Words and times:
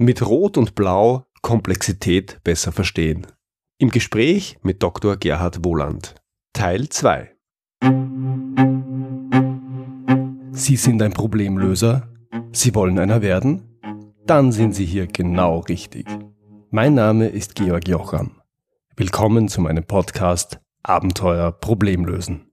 Mit 0.00 0.24
Rot 0.24 0.56
und 0.56 0.76
Blau 0.76 1.26
Komplexität 1.42 2.38
besser 2.44 2.70
verstehen. 2.70 3.26
Im 3.78 3.90
Gespräch 3.90 4.56
mit 4.62 4.80
Dr. 4.80 5.16
Gerhard 5.16 5.64
Wohland. 5.64 6.14
Teil 6.52 6.88
2. 6.88 7.34
Sie 10.52 10.76
sind 10.76 11.02
ein 11.02 11.12
Problemlöser? 11.12 12.06
Sie 12.52 12.76
wollen 12.76 12.96
einer 13.00 13.22
werden? 13.22 13.80
Dann 14.24 14.52
sind 14.52 14.76
Sie 14.76 14.86
hier 14.86 15.08
genau 15.08 15.58
richtig. 15.58 16.06
Mein 16.70 16.94
Name 16.94 17.26
ist 17.26 17.56
Georg 17.56 17.88
Jocham. 17.88 18.40
Willkommen 18.94 19.48
zu 19.48 19.60
meinem 19.60 19.82
Podcast 19.82 20.60
Abenteuer 20.84 21.50
Problemlösen. 21.50 22.52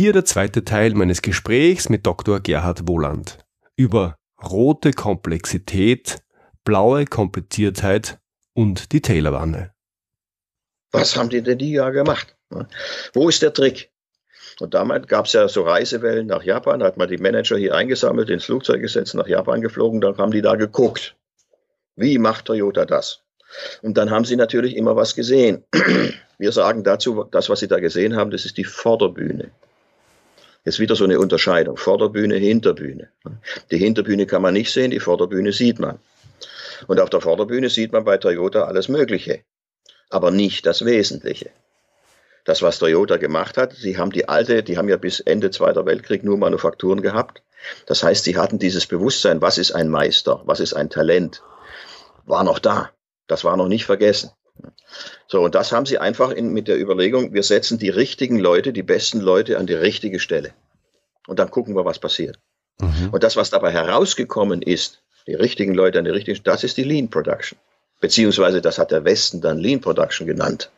Hier 0.00 0.14
der 0.14 0.24
zweite 0.24 0.64
Teil 0.64 0.94
meines 0.94 1.20
Gesprächs 1.20 1.90
mit 1.90 2.06
Dr. 2.06 2.40
Gerhard 2.40 2.88
Wohland 2.88 3.36
über 3.76 4.16
rote 4.42 4.92
Komplexität, 4.92 6.22
blaue 6.64 7.04
Kompliziertheit 7.04 8.18
und 8.54 8.92
die 8.92 9.02
Taylorwanne. 9.02 9.74
Was 10.90 11.16
haben 11.16 11.28
die 11.28 11.42
denn 11.42 11.58
die 11.58 11.72
ja 11.72 11.90
gemacht? 11.90 12.34
Wo 13.12 13.28
ist 13.28 13.42
der 13.42 13.52
Trick? 13.52 13.90
Und 14.60 14.72
damals 14.72 15.06
gab 15.06 15.26
es 15.26 15.34
ja 15.34 15.46
so 15.48 15.64
Reisewellen 15.64 16.28
nach 16.28 16.44
Japan, 16.44 16.80
da 16.80 16.86
hat 16.86 16.96
man 16.96 17.10
die 17.10 17.18
Manager 17.18 17.58
hier 17.58 17.74
eingesammelt, 17.74 18.30
ins 18.30 18.46
Flugzeug 18.46 18.80
gesetzt, 18.80 19.14
nach 19.14 19.28
Japan 19.28 19.60
geflogen, 19.60 20.00
dann 20.00 20.16
haben 20.16 20.32
die 20.32 20.40
da 20.40 20.54
geguckt. 20.54 21.14
Wie 21.96 22.16
macht 22.16 22.46
Toyota 22.46 22.86
das? 22.86 23.20
Und 23.82 23.98
dann 23.98 24.10
haben 24.10 24.24
sie 24.24 24.36
natürlich 24.36 24.76
immer 24.78 24.96
was 24.96 25.14
gesehen. 25.14 25.62
Wir 26.38 26.52
sagen 26.52 26.84
dazu, 26.84 27.24
das, 27.30 27.50
was 27.50 27.60
sie 27.60 27.68
da 27.68 27.80
gesehen 27.80 28.16
haben, 28.16 28.30
das 28.30 28.46
ist 28.46 28.56
die 28.56 28.64
Vorderbühne. 28.64 29.50
Jetzt 30.64 30.78
wieder 30.78 30.94
so 30.94 31.04
eine 31.04 31.18
Unterscheidung. 31.18 31.76
Vorderbühne, 31.76 32.36
Hinterbühne. 32.36 33.08
Die 33.70 33.78
Hinterbühne 33.78 34.26
kann 34.26 34.42
man 34.42 34.54
nicht 34.54 34.72
sehen, 34.72 34.90
die 34.90 35.00
Vorderbühne 35.00 35.52
sieht 35.52 35.78
man. 35.78 35.98
Und 36.86 37.00
auf 37.00 37.10
der 37.10 37.20
Vorderbühne 37.20 37.70
sieht 37.70 37.92
man 37.92 38.04
bei 38.04 38.18
Toyota 38.18 38.64
alles 38.64 38.88
Mögliche, 38.88 39.44
aber 40.08 40.30
nicht 40.30 40.66
das 40.66 40.84
Wesentliche. 40.84 41.50
Das, 42.44 42.62
was 42.62 42.78
Toyota 42.78 43.16
gemacht 43.18 43.56
hat, 43.56 43.74
sie 43.74 43.98
haben 43.98 44.12
die 44.12 44.28
alte, 44.28 44.62
die 44.62 44.78
haben 44.78 44.88
ja 44.88 44.96
bis 44.96 45.20
Ende 45.20 45.50
Zweiter 45.50 45.84
Weltkrieg 45.84 46.24
nur 46.24 46.38
Manufakturen 46.38 47.02
gehabt. 47.02 47.42
Das 47.86 48.02
heißt, 48.02 48.24
sie 48.24 48.36
hatten 48.36 48.58
dieses 48.58 48.86
Bewusstsein, 48.86 49.42
was 49.42 49.58
ist 49.58 49.72
ein 49.72 49.88
Meister, 49.88 50.42
was 50.46 50.60
ist 50.60 50.72
ein 50.72 50.88
Talent, 50.88 51.42
war 52.24 52.44
noch 52.44 52.58
da. 52.58 52.90
Das 53.26 53.44
war 53.44 53.56
noch 53.56 53.68
nicht 53.68 53.84
vergessen. 53.84 54.30
So, 55.26 55.42
und 55.42 55.54
das 55.54 55.72
haben 55.72 55.86
sie 55.86 55.98
einfach 55.98 56.30
in, 56.30 56.52
mit 56.52 56.68
der 56.68 56.80
Überlegung, 56.80 57.32
wir 57.32 57.42
setzen 57.42 57.78
die 57.78 57.88
richtigen 57.88 58.38
Leute, 58.38 58.72
die 58.72 58.82
besten 58.82 59.20
Leute 59.20 59.58
an 59.58 59.66
die 59.66 59.74
richtige 59.74 60.20
Stelle. 60.20 60.52
Und 61.26 61.38
dann 61.38 61.50
gucken 61.50 61.76
wir, 61.76 61.84
was 61.84 61.98
passiert. 61.98 62.38
Mhm. 62.80 63.10
Und 63.12 63.22
das, 63.22 63.36
was 63.36 63.50
dabei 63.50 63.72
herausgekommen 63.72 64.62
ist, 64.62 65.02
die 65.26 65.34
richtigen 65.34 65.74
Leute 65.74 65.98
an 65.98 66.04
die 66.04 66.10
richtigen 66.10 66.36
Stelle, 66.36 66.54
das 66.54 66.64
ist 66.64 66.76
die 66.76 66.84
Lean 66.84 67.10
Production. 67.10 67.58
Beziehungsweise 68.00 68.60
das 68.60 68.78
hat 68.78 68.90
der 68.90 69.04
Westen 69.04 69.40
dann 69.40 69.58
Lean 69.58 69.80
Production 69.80 70.26
genannt. 70.26 70.70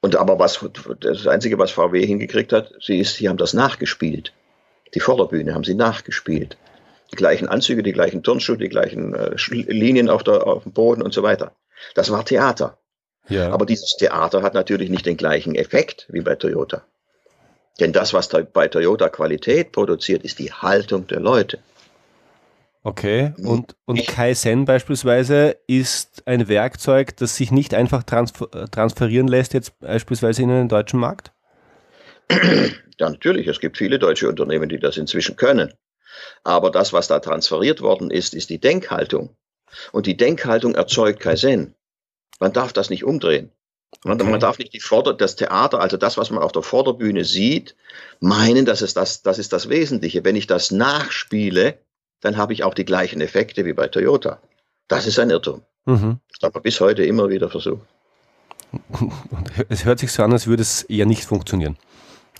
Und 0.00 0.16
aber 0.16 0.38
was, 0.38 0.62
das 1.00 1.26
Einzige, 1.26 1.58
was 1.58 1.70
VW 1.70 2.06
hingekriegt 2.06 2.52
hat, 2.52 2.72
sie 2.80 2.98
ist, 2.98 3.16
sie 3.16 3.28
haben 3.28 3.38
das 3.38 3.54
nachgespielt. 3.54 4.34
Die 4.94 5.00
Vorderbühne 5.00 5.54
haben 5.54 5.64
sie 5.64 5.74
nachgespielt. 5.74 6.58
Die 7.10 7.16
gleichen 7.16 7.48
Anzüge, 7.48 7.82
die 7.82 7.92
gleichen 7.92 8.22
Turnschuhe, 8.22 8.58
die 8.58 8.68
gleichen 8.68 9.14
äh, 9.14 9.34
Linien 9.50 10.10
auf, 10.10 10.22
der, 10.22 10.46
auf 10.46 10.64
dem 10.64 10.72
Boden 10.72 11.02
und 11.02 11.14
so 11.14 11.22
weiter. 11.22 11.52
Das 11.94 12.10
war 12.10 12.24
Theater. 12.24 12.78
Ja. 13.28 13.50
Aber 13.52 13.66
dieses 13.66 13.96
Theater 13.96 14.42
hat 14.42 14.54
natürlich 14.54 14.90
nicht 14.90 15.06
den 15.06 15.16
gleichen 15.16 15.54
Effekt 15.54 16.06
wie 16.10 16.20
bei 16.20 16.34
Toyota. 16.34 16.84
Denn 17.80 17.92
das, 17.92 18.12
was 18.12 18.28
bei 18.28 18.68
Toyota 18.68 19.08
Qualität 19.08 19.72
produziert, 19.72 20.22
ist 20.22 20.38
die 20.38 20.52
Haltung 20.52 21.06
der 21.06 21.20
Leute. 21.20 21.58
Okay, 22.86 23.32
und, 23.38 23.74
und 23.86 24.06
Kaizen 24.06 24.66
beispielsweise 24.66 25.56
ist 25.66 26.22
ein 26.26 26.48
Werkzeug, 26.48 27.16
das 27.16 27.34
sich 27.34 27.50
nicht 27.50 27.72
einfach 27.72 28.02
transfer 28.02 28.70
transferieren 28.70 29.26
lässt, 29.26 29.54
jetzt 29.54 29.80
beispielsweise 29.80 30.42
in 30.42 30.50
den 30.50 30.68
deutschen 30.68 31.00
Markt? 31.00 31.32
Ja, 33.00 33.10
natürlich. 33.10 33.48
Es 33.48 33.58
gibt 33.58 33.76
viele 33.76 33.98
deutsche 33.98 34.28
Unternehmen, 34.28 34.68
die 34.68 34.78
das 34.78 34.96
inzwischen 34.96 35.34
können. 35.34 35.72
Aber 36.44 36.70
das, 36.70 36.92
was 36.92 37.08
da 37.08 37.18
transferiert 37.18 37.80
worden 37.80 38.12
ist, 38.12 38.34
ist 38.34 38.50
die 38.50 38.60
Denkhaltung. 38.60 39.36
Und 39.92 40.06
die 40.06 40.16
Denkhaltung 40.16 40.74
erzeugt 40.74 41.20
Kaizen. 41.20 41.74
Man 42.40 42.52
darf 42.52 42.72
das 42.72 42.90
nicht 42.90 43.04
umdrehen. 43.04 43.50
Man, 44.04 44.20
okay. 44.20 44.30
man 44.30 44.40
darf 44.40 44.58
nicht 44.58 44.72
die 44.72 44.80
Vorder 44.80 45.14
das 45.14 45.36
Theater, 45.36 45.80
also 45.80 45.96
das, 45.96 46.16
was 46.16 46.30
man 46.30 46.42
auf 46.42 46.52
der 46.52 46.62
Vorderbühne 46.62 47.24
sieht, 47.24 47.76
meinen, 48.20 48.66
dass 48.66 48.80
es 48.80 48.92
das, 48.92 49.22
das 49.22 49.38
ist 49.38 49.52
das 49.52 49.68
Wesentliche. 49.68 50.24
Wenn 50.24 50.36
ich 50.36 50.46
das 50.46 50.70
nachspiele, 50.70 51.78
dann 52.20 52.36
habe 52.36 52.52
ich 52.52 52.64
auch 52.64 52.74
die 52.74 52.84
gleichen 52.84 53.20
Effekte 53.20 53.64
wie 53.64 53.72
bei 53.72 53.88
Toyota. 53.88 54.40
Das 54.88 55.06
ist 55.06 55.18
ein 55.18 55.30
Irrtum. 55.30 55.62
Mhm. 55.86 56.18
Das 56.32 56.48
hat 56.48 56.54
man 56.54 56.62
bis 56.62 56.80
heute 56.80 57.04
immer 57.04 57.28
wieder 57.28 57.48
versucht. 57.48 57.86
Es 59.68 59.84
hört 59.84 60.00
sich 60.00 60.10
so 60.10 60.22
an, 60.24 60.32
als 60.32 60.46
würde 60.46 60.62
es 60.62 60.82
eher 60.82 61.06
nicht 61.06 61.24
funktionieren, 61.24 61.76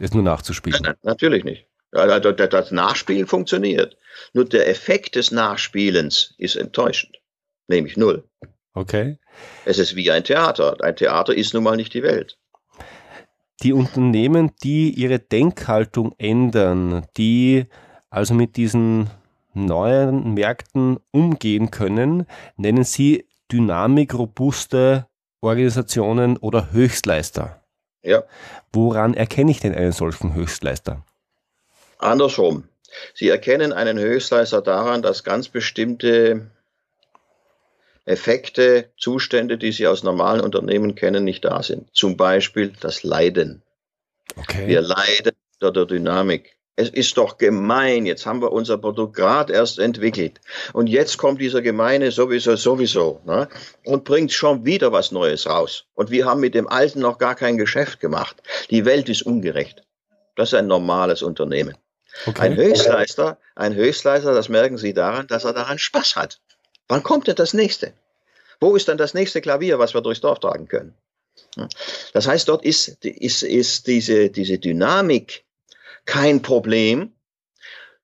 es 0.00 0.12
nur 0.12 0.24
nachzuspielen. 0.24 0.80
Nein, 0.82 0.94
nein, 1.02 1.12
natürlich 1.12 1.44
nicht. 1.44 1.66
Das 1.94 2.70
Nachspiel 2.70 3.26
funktioniert. 3.26 3.96
Nur 4.32 4.44
der 4.44 4.68
Effekt 4.68 5.16
des 5.16 5.30
Nachspielens 5.30 6.34
ist 6.38 6.56
enttäuschend 6.56 7.18
nämlich 7.68 7.96
null. 7.96 8.24
Okay. 8.74 9.18
Es 9.64 9.78
ist 9.78 9.96
wie 9.96 10.10
ein 10.10 10.24
Theater. 10.24 10.76
Ein 10.82 10.96
Theater 10.96 11.34
ist 11.34 11.54
nun 11.54 11.62
mal 11.62 11.76
nicht 11.76 11.94
die 11.94 12.02
Welt. 12.02 12.38
Die 13.62 13.72
Unternehmen, 13.72 14.52
die 14.62 14.90
ihre 14.90 15.20
Denkhaltung 15.20 16.14
ändern, 16.18 17.06
die 17.16 17.66
also 18.10 18.34
mit 18.34 18.56
diesen 18.56 19.10
neuen 19.54 20.34
Märkten 20.34 20.98
umgehen 21.12 21.70
können, 21.70 22.26
nennen 22.56 22.84
sie 22.84 23.28
dynamikrobuste 23.52 25.06
Organisationen 25.40 26.36
oder 26.36 26.72
Höchstleister. 26.72 27.62
Ja. 28.02 28.24
Woran 28.72 29.14
erkenne 29.14 29.52
ich 29.52 29.60
denn 29.60 29.74
einen 29.74 29.92
solchen 29.92 30.34
Höchstleister? 30.34 31.04
Andersrum. 32.04 32.68
Sie 33.14 33.28
erkennen 33.28 33.72
einen 33.72 33.98
Höchstleister 33.98 34.62
daran, 34.62 35.02
dass 35.02 35.24
ganz 35.24 35.48
bestimmte 35.48 36.50
Effekte, 38.04 38.90
Zustände, 38.98 39.56
die 39.56 39.72
Sie 39.72 39.86
aus 39.86 40.02
normalen 40.02 40.42
Unternehmen 40.42 40.94
kennen, 40.94 41.24
nicht 41.24 41.44
da 41.44 41.62
sind. 41.62 41.88
Zum 41.94 42.16
Beispiel 42.16 42.72
das 42.80 43.02
Leiden. 43.02 43.62
Okay. 44.36 44.66
Wir 44.66 44.82
leiden 44.82 45.32
unter 45.54 45.72
der 45.72 45.86
Dynamik. 45.86 46.56
Es 46.76 46.90
ist 46.90 47.16
doch 47.16 47.38
gemein. 47.38 48.04
Jetzt 48.04 48.26
haben 48.26 48.42
wir 48.42 48.52
unser 48.52 48.78
Produkt 48.78 49.16
gerade 49.16 49.52
erst 49.52 49.78
entwickelt. 49.78 50.40
Und 50.72 50.88
jetzt 50.88 51.18
kommt 51.18 51.40
dieser 51.40 51.62
gemeine 51.62 52.10
sowieso, 52.10 52.56
sowieso. 52.56 53.20
Ne? 53.24 53.48
Und 53.84 54.04
bringt 54.04 54.32
schon 54.32 54.64
wieder 54.64 54.92
was 54.92 55.12
Neues 55.12 55.46
raus. 55.46 55.86
Und 55.94 56.10
wir 56.10 56.26
haben 56.26 56.40
mit 56.40 56.54
dem 56.54 56.68
Alten 56.68 57.00
noch 57.00 57.18
gar 57.18 57.36
kein 57.36 57.56
Geschäft 57.56 58.00
gemacht. 58.00 58.42
Die 58.70 58.84
Welt 58.84 59.08
ist 59.08 59.22
ungerecht. 59.22 59.82
Das 60.36 60.48
ist 60.48 60.58
ein 60.58 60.66
normales 60.66 61.22
Unternehmen. 61.22 61.76
Okay. 62.26 62.42
Ein 62.42 62.56
Höchstleister, 62.56 63.38
ein 63.54 63.74
Höchstleister, 63.74 64.34
das 64.34 64.48
merken 64.48 64.78
Sie 64.78 64.94
daran, 64.94 65.26
dass 65.26 65.44
er 65.44 65.52
daran 65.52 65.78
Spaß 65.78 66.16
hat. 66.16 66.40
Wann 66.88 67.02
kommt 67.02 67.26
denn 67.26 67.36
das 67.36 67.54
nächste? 67.54 67.92
Wo 68.60 68.76
ist 68.76 68.88
dann 68.88 68.98
das 68.98 69.14
nächste 69.14 69.40
Klavier, 69.40 69.78
was 69.78 69.94
wir 69.94 70.00
durchs 70.00 70.20
Dorf 70.20 70.38
tragen 70.38 70.68
können? 70.68 70.94
Das 72.12 72.26
heißt, 72.26 72.48
dort 72.48 72.64
ist, 72.64 73.04
ist, 73.04 73.42
ist 73.42 73.86
diese, 73.86 74.30
diese 74.30 74.58
Dynamik 74.58 75.44
kein 76.04 76.42
Problem, 76.42 77.12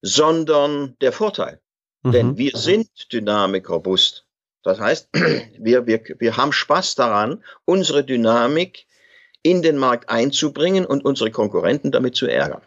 sondern 0.03 0.97
der 1.01 1.13
Vorteil. 1.13 1.61
Mhm. 2.03 2.13
Denn 2.13 2.39
wir 2.39 2.53
sind 2.57 3.13
dynamikrobust. 3.13 4.25
Das 4.63 4.81
heißt, 4.81 5.09
wir, 5.59 5.87
wir, 5.87 6.03
wir 6.19 6.37
haben 6.37 6.53
Spaß 6.53 6.95
daran, 6.95 7.45
unsere 7.65 8.05
Dynamik 8.05 8.87
in 9.43 9.63
den 9.63 9.79
Markt 9.79 10.11
einzubringen 10.11 10.85
und 10.85 11.05
unsere 11.05 11.31
Konkurrenten 11.31 11.93
damit 11.93 12.15
zu 12.15 12.27
ärgern. 12.27 12.63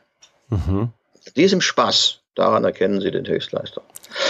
Mhm. 0.49 0.91
Diesem 1.35 1.61
Spaß, 1.61 2.19
daran 2.35 2.63
erkennen 2.63 3.01
Sie 3.01 3.11
den 3.11 3.27
Höchstleister. 3.27 3.81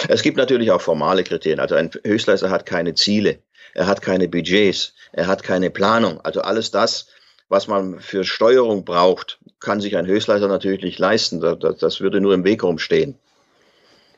Es 0.08 0.22
gibt 0.22 0.38
natürlich 0.38 0.72
auch 0.72 0.82
formale 0.82 1.24
Kriterien. 1.24 1.60
Also 1.60 1.76
ein 1.76 1.90
Höchstleister 2.06 2.50
hat 2.50 2.66
keine 2.66 2.94
Ziele, 2.94 3.40
er 3.74 3.88
hat 3.88 4.02
keine 4.02 4.28
Budgets, 4.28 4.94
er 5.12 5.28
hat 5.28 5.44
keine 5.44 5.70
Planung. 5.70 6.22
Also 6.22 6.42
alles 6.42 6.72
das, 6.72 7.08
was 7.50 7.68
man 7.68 8.00
für 8.00 8.24
Steuerung 8.24 8.86
braucht, 8.86 9.40
kann 9.60 9.82
sich 9.82 9.98
ein 9.98 10.08
Höchstleister 10.08 10.48
natürlich 10.48 10.84
nicht 10.84 11.00
leisten. 11.00 11.42
Das, 11.42 12.00
würde 12.00 12.22
nur 12.22 12.34
im 12.34 12.44
Weg 12.44 12.64
rumstehen. 12.64 13.16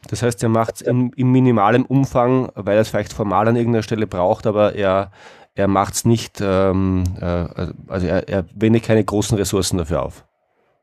Das 0.07 0.21
heißt, 0.21 0.43
er 0.43 0.49
macht 0.49 0.75
es 0.75 0.81
im, 0.81 1.11
im 1.15 1.31
minimalen 1.31 1.85
Umfang, 1.85 2.51
weil 2.55 2.75
er 2.75 2.81
es 2.81 2.89
vielleicht 2.89 3.13
formal 3.13 3.47
an 3.47 3.55
irgendeiner 3.55 3.83
Stelle 3.83 4.05
braucht, 4.05 4.45
aber 4.45 4.75
er, 4.75 5.11
er 5.55 5.67
macht 5.67 5.95
es 5.95 6.05
nicht, 6.05 6.39
ähm, 6.41 7.03
äh, 7.19 7.47
also 7.87 8.05
er, 8.05 8.29
er 8.29 8.45
wendet 8.53 8.83
keine 8.83 9.03
großen 9.03 9.35
Ressourcen 9.35 9.79
dafür 9.79 10.03
auf. 10.03 10.23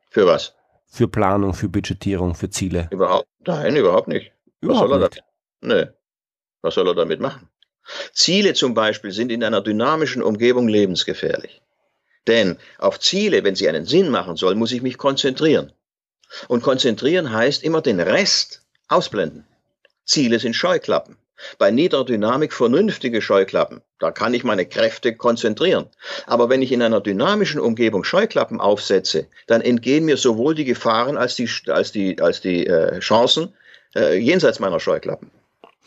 Für 0.09 0.27
was? 0.27 0.53
Für 0.95 1.07
Planung, 1.07 1.55
für 1.55 1.69
Budgetierung, 1.69 2.35
für 2.35 2.51
Ziele. 2.51 2.87
Überhaupt, 2.91 3.27
nein, 3.47 3.75
überhaupt 3.75 4.07
nicht. 4.07 4.31
Überhaupt 4.61 4.83
was 4.83 4.89
soll 4.91 5.01
er 5.01 5.09
nicht. 5.09 5.23
damit? 5.59 5.87
Nee. 5.87 5.93
Was 6.61 6.75
soll 6.75 6.87
er 6.87 6.93
damit 6.93 7.19
machen? 7.19 7.49
Ziele 8.13 8.53
zum 8.53 8.75
Beispiel 8.75 9.11
sind 9.11 9.31
in 9.31 9.43
einer 9.43 9.61
dynamischen 9.61 10.21
Umgebung 10.21 10.67
lebensgefährlich. 10.67 11.63
Denn 12.27 12.59
auf 12.77 12.99
Ziele, 12.99 13.43
wenn 13.43 13.55
sie 13.55 13.67
einen 13.67 13.85
Sinn 13.85 14.09
machen 14.09 14.35
sollen, 14.35 14.59
muss 14.59 14.71
ich 14.71 14.83
mich 14.83 14.99
konzentrieren. 14.99 15.73
Und 16.47 16.61
konzentrieren 16.61 17.33
heißt 17.33 17.63
immer 17.63 17.81
den 17.81 17.99
Rest 17.99 18.61
ausblenden. 18.87 19.47
Ziele 20.05 20.37
sind 20.37 20.55
Scheuklappen. 20.55 21.17
Bei 21.57 21.71
niederer 21.71 22.05
Dynamik 22.05 22.53
vernünftige 22.53 23.21
Scheuklappen. 23.21 23.81
Da 23.99 24.11
kann 24.11 24.33
ich 24.33 24.43
meine 24.43 24.65
Kräfte 24.65 25.15
konzentrieren. 25.15 25.87
Aber 26.25 26.49
wenn 26.49 26.61
ich 26.61 26.71
in 26.71 26.81
einer 26.81 27.01
dynamischen 27.01 27.59
Umgebung 27.59 28.03
Scheuklappen 28.03 28.59
aufsetze, 28.59 29.27
dann 29.47 29.61
entgehen 29.61 30.05
mir 30.05 30.17
sowohl 30.17 30.55
die 30.55 30.65
Gefahren 30.65 31.17
als 31.17 31.35
die, 31.35 31.49
als 31.67 31.91
die, 31.91 32.21
als 32.21 32.41
die 32.41 32.67
äh, 32.67 32.99
Chancen 32.99 33.53
äh, 33.95 34.17
jenseits 34.17 34.59
meiner 34.59 34.79
Scheuklappen. 34.79 35.31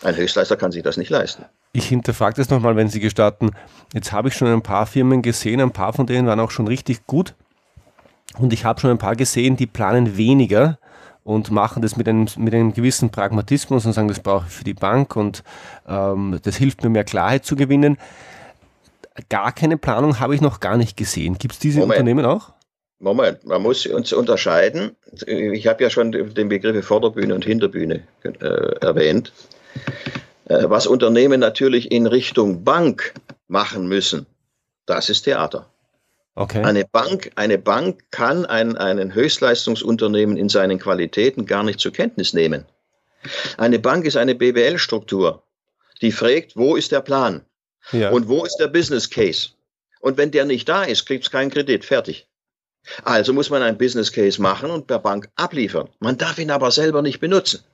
Ein 0.03 0.17
Höchstleister 0.17 0.57
kann 0.57 0.73
sich 0.73 0.83
das 0.83 0.97
nicht 0.97 1.11
leisten. 1.11 1.45
Ich 1.73 1.87
hinterfrage 1.87 2.37
das 2.37 2.51
nochmal, 2.51 2.77
wenn 2.77 2.89
Sie 2.89 3.01
gestatten. 3.01 3.51
Jetzt 3.93 4.13
habe 4.13 4.29
ich 4.29 4.35
schon 4.35 4.49
ein 4.49 4.63
paar 4.63 4.87
Firmen 4.87 5.23
gesehen, 5.23 5.61
ein 5.61 5.73
paar 5.73 5.93
von 5.93 6.07
denen 6.07 6.27
waren 6.27 6.41
auch 6.41 6.51
schon 6.51 6.67
richtig 6.67 7.07
gut. 7.07 7.35
Und 8.39 8.53
ich 8.53 8.65
habe 8.65 8.81
schon 8.81 8.91
ein 8.91 8.99
paar 8.99 9.17
gesehen, 9.17 9.57
die 9.57 9.67
planen 9.67 10.17
weniger 10.17 10.79
und 11.27 11.51
machen 11.51 11.83
das 11.83 11.97
mit 11.97 12.09
einem, 12.09 12.29
mit 12.39 12.55
einem 12.55 12.73
gewissen 12.73 13.11
Pragmatismus 13.11 13.85
und 13.85 13.93
sagen, 13.93 14.07
das 14.07 14.21
brauche 14.21 14.47
ich 14.47 14.53
für 14.53 14.63
die 14.63 14.75
Bank 14.75 15.17
und 15.17 15.43
ähm, 15.89 16.39
das 16.45 16.55
hilft 16.55 16.85
mir 16.85 16.89
mehr 16.89 17.03
Klarheit 17.03 17.45
zu 17.45 17.57
gewinnen. 17.57 17.99
Gar 19.29 19.51
keine 19.51 19.77
Planung 19.77 20.21
habe 20.21 20.37
ich 20.37 20.41
noch 20.41 20.61
gar 20.61 20.77
nicht 20.77 20.97
gesehen. 20.97 21.37
Gibt 21.37 21.55
es 21.55 21.59
diese 21.59 21.81
Moment. 21.81 21.99
Unternehmen 21.99 22.27
auch? 22.27 22.53
Moment, 23.01 23.45
man 23.45 23.61
muss 23.61 23.85
uns 23.87 24.13
unterscheiden. 24.13 24.95
Ich 25.27 25.67
habe 25.67 25.83
ja 25.83 25.91
schon 25.91 26.13
den 26.13 26.49
Begriff 26.49 26.87
Vorderbühne 26.87 27.35
und 27.35 27.45
Hinterbühne 27.45 28.05
äh, 28.23 28.39
erwähnt. 28.81 29.33
Äh, 30.45 30.71
was 30.71 30.87
Unternehmen 30.87 31.41
natürlich 31.41 31.91
in 31.91 32.07
Richtung 32.07 32.63
Bank 32.63 33.15
machen 33.49 33.89
müssen, 33.89 34.27
das 34.87 35.11
ist 35.11 35.23
Theater. 35.23 35.67
Okay. 36.37 36.63
Eine 36.63 36.85
Bank, 36.85 37.33
eine 37.35 37.57
Bank 37.57 38.05
kann 38.11 38.45
ein, 38.45 38.77
einen 38.77 39.15
Höchstleistungsunternehmen 39.15 40.37
in 40.37 40.51
seinen 40.51 40.79
Qualitäten 40.79 41.47
gar 41.47 41.63
nicht 41.63 41.81
zur 41.81 41.93
Kenntnis 41.93 42.35
nehmen. 42.35 42.67
Eine 43.57 43.79
Bank 43.79 44.05
ist 44.05 44.19
eine 44.19 44.35
BWL-Struktur, 44.35 45.43
die 46.03 46.13
fragt, 46.13 46.55
wo 46.55 46.77
ist 46.77 46.93
der 46.93 47.01
Plan? 47.01 47.41
Ja. 47.91 48.11
Und 48.11 48.29
wo 48.29 48.45
ist 48.45 48.59
der 48.59 48.69
Business 48.69 49.09
Case? 49.09 49.49
Und 50.01 50.19
wenn 50.19 50.31
der 50.31 50.45
nicht 50.45 50.69
da 50.69 50.85
ist, 50.85 51.07
kriegt 51.07 51.25
es 51.25 51.31
keinen 51.31 51.51
Kredit. 51.51 51.87
Fertig. 51.87 52.29
Also 53.03 53.33
muss 53.33 53.49
man 53.49 53.63
einen 53.63 53.79
Business 53.79 54.13
Case 54.13 54.41
machen 54.41 54.71
und 54.71 54.87
per 54.87 54.99
Bank 54.99 55.31
abliefern. 55.37 55.89
Man 56.01 56.19
darf 56.19 56.39
ihn 56.39 56.51
aber 56.51 56.71
selber 56.71 57.01
nicht 57.01 57.19
benutzen. 57.19 57.65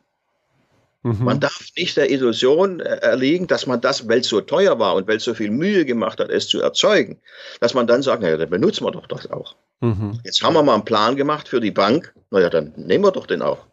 Mhm. 1.03 1.25
Man 1.25 1.41
darf 1.41 1.69
nicht 1.77 1.97
der 1.97 2.11
Illusion 2.11 2.81
äh, 2.81 2.97
erliegen, 2.99 3.49
dass 3.49 3.67
man 3.67 3.81
das, 3.81 4.09
weil 4.09 4.21
es 4.21 4.29
so 4.29 4.41
teuer 4.41 4.79
war 4.79 4.95
und 4.95 5.09
weil 5.09 5.17
es 5.17 5.25
so 5.25 5.35
viel 5.35 5.51
Mühe 5.51 5.85
gemacht 5.85 6.21
hat, 6.21 6.31
es 6.31 6.49
zu 6.49 6.61
erzeugen, 6.61 7.19
dass 7.61 7.75
man 7.75 7.87
dann 7.87 8.03
sagt, 8.03 8.23
naja, 8.23 8.37
dann 8.37 8.51
benutzen 8.51 8.85
wir 8.85 8.93
doch 8.93 9.07
das 9.09 9.29
auch. 9.31 9.57
Mhm. 9.81 10.21
Jetzt 10.25 10.43
haben 10.43 10.55
wir 10.55 10.63
mal 10.63 10.75
einen 10.75 10.85
Plan 10.85 11.17
gemacht 11.17 11.49
für 11.49 11.61
die 11.61 11.73
Bank, 11.73 12.15
naja, 12.31 12.49
dann 12.51 12.73
nehmen 12.77 13.05
wir 13.05 13.11
doch 13.11 13.27
den 13.27 13.43
auch. 13.43 13.67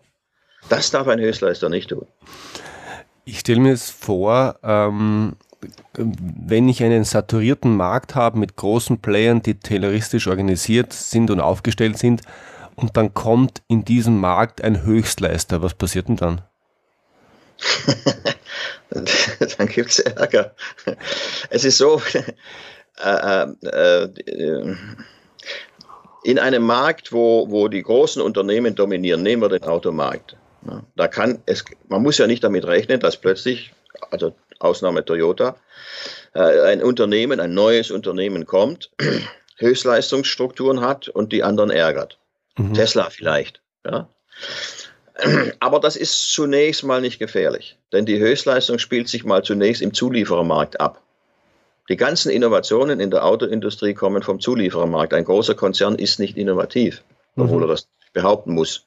Das 0.70 0.90
darf 0.90 1.08
ein 1.08 1.20
Höchstleister 1.20 1.70
nicht 1.70 1.90
tun. 1.90 2.08
Ich 3.26 3.40
stelle 3.40 3.60
mir 3.60 3.74
es 3.74 3.92
vor, 3.92 4.58
ähm, 4.64 5.36
wenn 5.94 6.68
ich 6.68 6.84
einen 6.84 7.04
saturierten 7.04 7.76
Markt 7.76 8.16
habe 8.16 8.40
mit 8.40 8.56
großen 8.56 9.02
Playern, 9.02 9.44
die 9.44 9.60
tayloristisch 9.60 10.28
organisiert 10.28 10.94
sind 10.94 11.30
und 11.30 11.40
aufgestellt 11.40 12.00
sind, 12.00 12.24
und 12.76 12.96
dann 12.96 13.14
kommt 13.14 13.62
in 13.68 13.84
diesem 13.84 14.20
Markt 14.20 14.64
ein 14.64 14.84
Höchstleister, 14.84 15.62
was 15.62 15.74
passiert 15.74 16.08
denn 16.08 16.16
dann? 16.16 16.42
dann 19.58 19.68
gibt 19.68 19.92
es 19.92 20.00
Ärger. 20.00 20.56
Es 21.50 21.64
ist 21.64 21.78
so, 21.78 22.02
äh, 23.04 23.48
äh, 23.64 24.04
äh, 24.04 24.76
in 26.24 26.40
einem 26.40 26.64
Markt, 26.64 27.12
wo, 27.12 27.50
wo 27.50 27.68
die 27.68 27.84
großen 27.84 28.22
Unternehmen 28.22 28.76
dominieren, 28.76 29.24
nehmen 29.24 29.42
wir 29.42 29.50
den 29.50 29.64
Automarkt. 29.64 30.36
Ja, 30.68 30.84
da 30.96 31.08
kann 31.08 31.42
es, 31.46 31.64
man 31.88 32.04
muss 32.04 32.18
ja 32.18 32.28
nicht 32.28 32.44
damit 32.44 32.66
rechnen, 32.66 33.00
dass 33.00 33.18
plötzlich, 33.18 33.72
also 34.12 34.36
Ausnahme 34.60 35.06
Toyota, 35.06 35.56
äh, 36.34 36.62
ein 36.64 36.84
Unternehmen, 36.84 37.40
ein 37.40 37.54
neues 37.54 37.92
Unternehmen 37.92 38.46
kommt, 38.46 38.92
Höchstleistungsstrukturen 39.58 40.82
hat 40.82 41.08
und 41.08 41.32
die 41.32 41.44
anderen 41.44 41.70
ärgert. 41.70 42.18
Mhm. 42.58 42.74
Tesla 42.74 43.10
vielleicht. 43.10 43.62
Ja? 43.86 44.10
Aber 45.60 45.80
das 45.80 45.96
ist 45.96 46.34
zunächst 46.34 46.84
mal 46.84 47.02
nicht 47.02 47.20
gefährlich, 47.20 47.78
denn 47.92 48.06
die 48.06 48.20
Höchstleistung 48.20 48.80
spielt 48.80 49.08
sich 49.08 49.24
mal 49.24 49.44
zunächst 49.44 49.82
im 49.82 49.94
Zulieferermarkt 49.94 50.80
ab. 50.80 51.02
Die 51.90 51.98
ganzen 51.98 52.30
Innovationen 52.30 53.00
in 53.00 53.10
der 53.10 53.26
Autoindustrie 53.26 53.96
kommen 53.96 54.22
vom 54.22 54.40
Zulieferermarkt. 54.40 55.14
Ein 55.14 55.26
großer 55.26 55.56
Konzern 55.56 55.96
ist 55.96 56.20
nicht 56.20 56.38
innovativ, 56.38 57.04
obwohl 57.36 57.58
mhm. 57.58 57.64
er 57.64 57.68
das 57.68 57.88
behaupten 58.14 58.54
muss. 58.54 58.86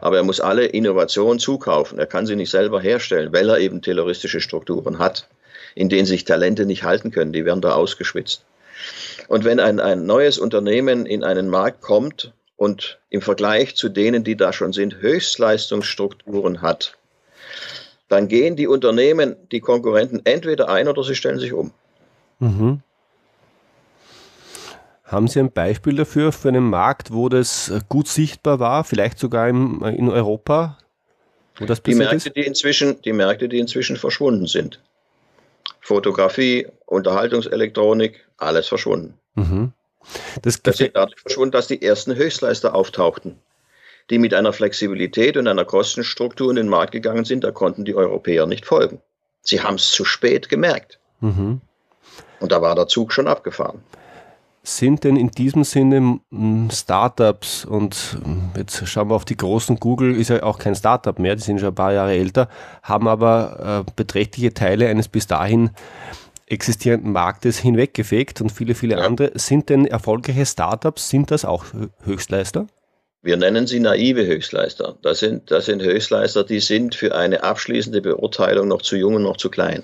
Aber 0.00 0.16
er 0.16 0.22
muss 0.22 0.40
alle 0.40 0.66
Innovationen 0.66 1.38
zukaufen. 1.38 1.98
Er 1.98 2.06
kann 2.06 2.26
sie 2.26 2.36
nicht 2.36 2.50
selber 2.50 2.80
herstellen, 2.80 3.32
weil 3.32 3.48
er 3.48 3.58
eben 3.58 3.82
terroristische 3.82 4.40
Strukturen 4.40 4.98
hat, 4.98 5.28
in 5.74 5.88
denen 5.88 6.06
sich 6.06 6.24
Talente 6.24 6.64
nicht 6.64 6.84
halten 6.84 7.10
können. 7.10 7.32
Die 7.32 7.44
werden 7.44 7.60
da 7.60 7.74
ausgeschwitzt. 7.74 8.44
Und 9.28 9.44
wenn 9.44 9.58
ein, 9.58 9.80
ein 9.80 10.06
neues 10.06 10.38
Unternehmen 10.38 11.06
in 11.06 11.24
einen 11.24 11.48
Markt 11.48 11.80
kommt 11.80 12.32
und 12.56 13.00
im 13.10 13.20
Vergleich 13.20 13.74
zu 13.76 13.88
denen, 13.88 14.24
die 14.24 14.36
da 14.36 14.52
schon 14.52 14.72
sind, 14.72 15.00
Höchstleistungsstrukturen 15.00 16.62
hat, 16.62 16.96
dann 18.08 18.28
gehen 18.28 18.56
die 18.56 18.66
Unternehmen, 18.66 19.36
die 19.50 19.60
Konkurrenten 19.60 20.20
entweder 20.24 20.68
ein 20.68 20.88
oder 20.88 21.02
sie 21.02 21.14
stellen 21.14 21.38
sich 21.38 21.52
um. 21.52 21.72
Mhm. 22.38 22.80
Haben 25.04 25.28
Sie 25.28 25.38
ein 25.38 25.52
Beispiel 25.52 25.96
dafür, 25.96 26.32
für 26.32 26.48
einen 26.48 26.64
Markt, 26.64 27.12
wo 27.12 27.28
das 27.28 27.72
gut 27.88 28.08
sichtbar 28.08 28.58
war, 28.58 28.84
vielleicht 28.84 29.18
sogar 29.18 29.48
im, 29.48 29.82
in 29.84 30.08
Europa? 30.08 30.78
Wo 31.56 31.66
das 31.66 31.82
die, 31.82 31.94
Märkte, 31.94 32.16
ist? 32.16 32.36
die, 32.36 32.40
inzwischen, 32.40 33.00
die 33.02 33.12
Märkte, 33.12 33.48
die 33.48 33.58
inzwischen 33.58 33.96
verschwunden 33.96 34.46
sind. 34.46 34.80
Fotografie, 35.80 36.66
Unterhaltungselektronik, 36.86 38.26
alles 38.38 38.66
verschwunden. 38.66 39.14
Mhm. 39.34 39.72
Das, 40.42 40.62
das 40.62 40.80
ist 40.80 40.92
dadurch 40.94 41.20
verschwunden, 41.20 41.52
dass 41.52 41.66
die 41.66 41.82
ersten 41.82 42.14
Höchstleister 42.14 42.74
auftauchten, 42.74 43.38
die 44.10 44.18
mit 44.18 44.34
einer 44.34 44.52
Flexibilität 44.52 45.36
und 45.36 45.48
einer 45.48 45.64
Kostenstruktur 45.64 46.50
in 46.50 46.56
den 46.56 46.68
Markt 46.68 46.92
gegangen 46.92 47.24
sind, 47.24 47.44
da 47.44 47.50
konnten 47.50 47.84
die 47.84 47.94
Europäer 47.94 48.46
nicht 48.46 48.66
folgen. 48.66 49.00
Sie 49.42 49.60
haben 49.60 49.76
es 49.76 49.92
zu 49.92 50.04
spät 50.04 50.48
gemerkt. 50.48 50.98
Mhm. 51.20 51.60
Und 52.40 52.52
da 52.52 52.60
war 52.60 52.74
der 52.74 52.88
Zug 52.88 53.12
schon 53.12 53.28
abgefahren. 53.28 53.82
Sind 54.66 55.04
denn 55.04 55.16
in 55.16 55.30
diesem 55.30 55.62
Sinne 55.62 56.20
Startups 56.72 57.66
und 57.66 58.16
jetzt 58.56 58.88
schauen 58.88 59.10
wir 59.10 59.14
auf 59.14 59.26
die 59.26 59.36
großen, 59.36 59.78
Google 59.78 60.16
ist 60.18 60.30
ja 60.30 60.42
auch 60.42 60.58
kein 60.58 60.74
Startup 60.74 61.18
mehr, 61.18 61.36
die 61.36 61.42
sind 61.42 61.60
schon 61.60 61.68
ein 61.68 61.74
paar 61.74 61.92
Jahre 61.92 62.12
älter, 62.12 62.48
haben 62.82 63.06
aber 63.06 63.84
äh, 63.86 63.92
beträchtliche 63.94 64.54
Teile 64.54 64.88
eines 64.88 65.08
bis 65.08 65.26
dahin 65.26 65.70
existierenden 66.54 67.12
Marktes 67.12 67.58
hinweggefegt 67.58 68.40
und 68.40 68.50
viele, 68.50 68.74
viele 68.74 68.96
ja. 68.96 69.02
andere. 69.02 69.32
Sind 69.34 69.68
denn 69.68 69.86
erfolgreiche 69.86 70.46
Startups, 70.46 71.08
sind 71.08 71.30
das 71.30 71.44
auch 71.44 71.66
Höchstleister? 72.04 72.66
Wir 73.22 73.36
nennen 73.36 73.66
sie 73.66 73.80
naive 73.80 74.26
Höchstleister. 74.26 74.98
Das 75.02 75.20
sind, 75.20 75.50
das 75.50 75.66
sind 75.66 75.82
Höchstleister, 75.82 76.44
die 76.44 76.60
sind 76.60 76.94
für 76.94 77.14
eine 77.14 77.42
abschließende 77.42 78.02
Beurteilung 78.02 78.68
noch 78.68 78.82
zu 78.82 78.96
jung 78.96 79.14
und 79.14 79.22
noch 79.22 79.38
zu 79.38 79.48
klein. 79.48 79.82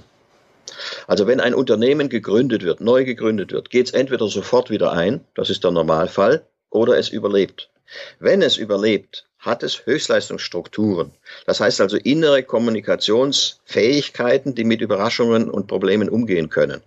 Also 1.06 1.26
wenn 1.26 1.40
ein 1.40 1.54
Unternehmen 1.54 2.08
gegründet 2.08 2.62
wird, 2.64 2.80
neu 2.80 3.04
gegründet 3.04 3.52
wird, 3.52 3.70
geht 3.70 3.86
es 3.86 3.92
entweder 3.92 4.28
sofort 4.28 4.70
wieder 4.70 4.92
ein, 4.92 5.24
das 5.34 5.50
ist 5.50 5.64
der 5.64 5.70
Normalfall, 5.70 6.46
oder 6.68 6.98
es 6.98 7.08
überlebt. 7.08 7.70
Wenn 8.18 8.42
es 8.42 8.56
überlebt, 8.56 9.26
hat 9.40 9.62
es 9.62 9.87
Höchstleistungsstrukturen. 9.87 11.12
Das 11.47 11.61
heißt 11.61 11.80
also 11.80 11.97
innere 11.97 12.42
Kommunikationsfähigkeiten, 12.42 14.54
die 14.54 14.64
mit 14.64 14.82
Überraschungen 14.82 15.49
und 15.50 15.66
Problemen 15.66 16.11
umgehen 16.11 16.50
können. 16.50 16.82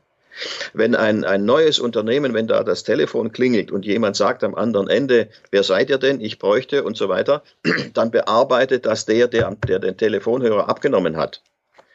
Wenn 0.74 0.96
ein, 0.96 1.24
ein 1.24 1.46
neues 1.46 1.78
Unternehmen, 1.80 2.34
wenn 2.34 2.48
da 2.48 2.64
das 2.64 2.84
Telefon 2.84 3.32
klingelt 3.32 3.72
und 3.72 3.86
jemand 3.86 4.16
sagt 4.16 4.44
am 4.44 4.56
anderen 4.56 4.90
Ende, 4.90 5.30
wer 5.52 5.62
seid 5.64 5.92
ihr 5.92 6.00
denn, 6.00 6.22
ich 6.22 6.40
bräuchte 6.40 6.84
und 6.84 6.98
so 6.98 7.10
weiter, 7.10 7.44
dann 7.94 8.10
bearbeitet 8.12 8.86
das 8.86 9.06
der, 9.06 9.28
der, 9.28 9.56
der 9.68 9.80
den 9.80 9.98
Telefonhörer 9.98 10.70
abgenommen 10.70 11.18
hat. 11.18 11.42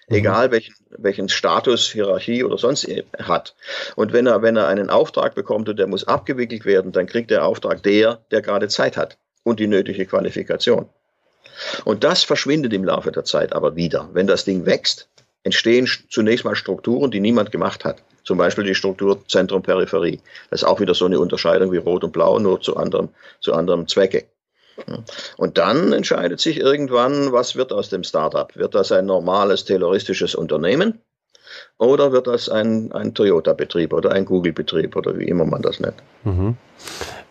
Mhm. 0.09 0.17
Egal 0.17 0.51
welchen, 0.53 0.75
welchen 0.91 1.29
Status, 1.29 1.91
Hierarchie 1.91 2.45
oder 2.45 2.59
sonst 2.59 2.87
hat. 3.21 3.57
Und 3.97 4.13
wenn 4.13 4.27
er, 4.27 4.43
wenn 4.43 4.57
er 4.57 4.69
einen 4.69 4.91
Auftrag 4.91 5.35
bekommt 5.35 5.69
und 5.69 5.79
der 5.79 5.89
muss 5.89 6.07
abgewickelt 6.07 6.65
werden, 6.65 6.93
dann 6.93 7.07
kriegt 7.07 7.33
der 7.33 7.45
Auftrag 7.45 7.83
der, 7.83 8.21
der 8.31 8.43
gerade 8.43 8.69
Zeit 8.69 8.97
hat 8.97 9.19
und 9.49 9.61
die 9.61 9.67
nötige 9.67 10.07
Qualifikation. 10.07 10.89
Und 11.85 12.05
das 12.05 12.23
verschwindet 12.23 12.73
im 12.73 12.85
Laufe 12.85 13.11
der 13.11 13.25
Zeit 13.25 13.53
aber 13.53 13.75
wieder. 13.75 14.09
Wenn 14.13 14.27
das 14.27 14.45
Ding 14.45 14.67
wächst, 14.67 15.09
entstehen 15.43 15.89
zunächst 16.11 16.45
mal 16.45 16.55
Strukturen, 16.55 17.11
die 17.11 17.21
niemand 17.21 17.51
gemacht 17.51 17.85
hat. 17.85 18.03
Zum 18.25 18.39
Beispiel 18.39 18.65
die 18.65 18.75
Struktur 18.75 19.27
Zentrum-Peripherie. 19.27 20.21
Das 20.51 20.63
ist 20.63 20.69
auch 20.69 20.81
wieder 20.81 20.95
so 20.95 21.07
eine 21.07 21.19
Unterscheidung 21.19 21.73
wie 21.73 21.79
Rot 21.79 22.05
und 22.05 22.13
Blau, 22.13 22.39
nur 22.39 22.61
zu 22.61 22.77
anderem, 22.77 23.09
zu 23.41 23.55
anderem 23.55 23.89
Zwecke. 23.89 24.27
Und 25.37 25.59
dann 25.59 25.93
entscheidet 25.93 26.41
sich 26.41 26.59
irgendwann, 26.59 27.33
was 27.33 27.57
wird 27.57 27.73
aus 27.73 27.89
dem 27.89 28.05
Startup? 28.05 28.55
Wird 28.55 28.75
das 28.75 28.93
ein 28.93 29.07
normales 29.07 29.65
terroristisches 29.65 30.35
Unternehmen? 30.35 31.01
Oder 31.79 32.13
wird 32.13 32.27
das 32.27 32.49
ein, 32.49 32.93
ein 32.93 33.15
Toyota-Betrieb 33.15 33.93
oder 33.93 34.13
ein 34.13 34.25
Google-Betrieb 34.25 34.97
oder 34.97 35.19
wie 35.19 35.29
immer 35.29 35.45
man 35.45 35.63
das 35.63 35.81
nennt. 35.81 35.97
Mhm. 36.25 36.57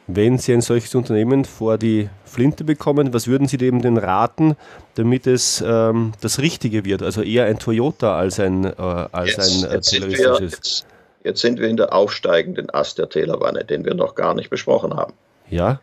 Wenn 0.07 0.37
Sie 0.37 0.53
ein 0.53 0.61
solches 0.61 0.95
Unternehmen 0.95 1.43
vor 1.43 1.77
die 1.77 2.09
Flinte 2.23 2.63
bekommen, 2.63 3.13
was 3.13 3.27
würden 3.27 3.47
Sie 3.47 3.57
dem 3.57 3.81
denn 3.81 3.97
raten, 3.97 4.55
damit 4.95 5.27
es 5.27 5.61
ähm, 5.65 6.13
das 6.21 6.39
Richtige 6.39 6.85
wird? 6.85 7.03
Also 7.03 7.21
eher 7.21 7.45
ein 7.45 7.59
Toyota 7.59 8.17
als 8.17 8.39
ein, 8.39 8.63
äh, 8.63 8.71
als 8.77 9.31
jetzt, 9.31 9.65
ein 9.65 9.69
äh, 9.69 9.73
jetzt, 9.75 9.89
sind 9.89 10.07
wir, 10.07 10.39
jetzt, 10.41 10.87
jetzt 11.25 11.41
sind 11.41 11.59
wir 11.59 11.67
in 11.67 11.75
der 11.75 11.93
aufsteigenden 11.93 12.69
Ast 12.69 12.97
der 12.99 13.09
Tälerwanne, 13.09 13.65
den 13.65 13.83
wir 13.83 13.95
noch 13.95 14.15
gar 14.15 14.33
nicht 14.33 14.49
besprochen 14.49 14.95
haben. 14.95 15.13
Ja. 15.49 15.81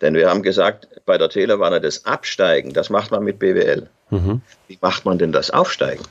Denn 0.00 0.14
wir 0.14 0.30
haben 0.30 0.42
gesagt, 0.42 0.88
bei 1.04 1.18
der 1.18 1.28
Tälerwanne 1.28 1.80
das 1.80 2.06
Absteigen, 2.06 2.72
das 2.72 2.88
macht 2.88 3.10
man 3.10 3.22
mit 3.22 3.38
BWL. 3.38 3.88
Mhm. 4.08 4.40
Wie 4.68 4.78
macht 4.80 5.04
man 5.04 5.18
denn 5.18 5.32
das 5.32 5.50
Aufsteigen? 5.50 6.04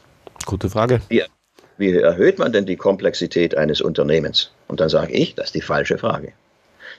Gute 0.45 0.69
Frage. 0.69 1.01
Wie, 1.09 1.23
wie 1.77 1.93
erhöht 1.93 2.39
man 2.39 2.51
denn 2.51 2.65
die 2.65 2.75
Komplexität 2.75 3.55
eines 3.55 3.81
Unternehmens? 3.81 4.51
Und 4.67 4.79
dann 4.79 4.89
sage 4.89 5.13
ich, 5.13 5.35
das 5.35 5.47
ist 5.47 5.55
die 5.55 5.61
falsche 5.61 5.97
Frage. 5.97 6.33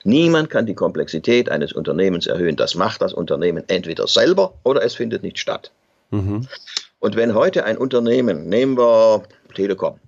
Niemand 0.05 0.51
kann 0.51 0.67
die 0.67 0.75
Komplexität 0.75 1.51
eines 1.51 1.73
Unternehmens 1.73 2.27
erhöhen. 2.27 2.57
Das 2.57 2.75
macht 2.75 3.03
das 3.03 3.13
Unternehmen 3.13 3.65
entweder 3.69 4.07
selber 4.07 4.55
oder 4.63 4.83
es 4.83 4.95
findet 4.95 5.23
nicht 5.23 5.39
statt. 5.39 5.71
Mhm. 6.11 6.47
Und 7.01 7.17
wenn 7.17 7.35
heute 7.35 7.65
ein 7.65 7.77
Unternehmen, 7.77 8.49
nehmen 8.49 8.77
wir 8.77 9.25
Telekom, 9.55 9.99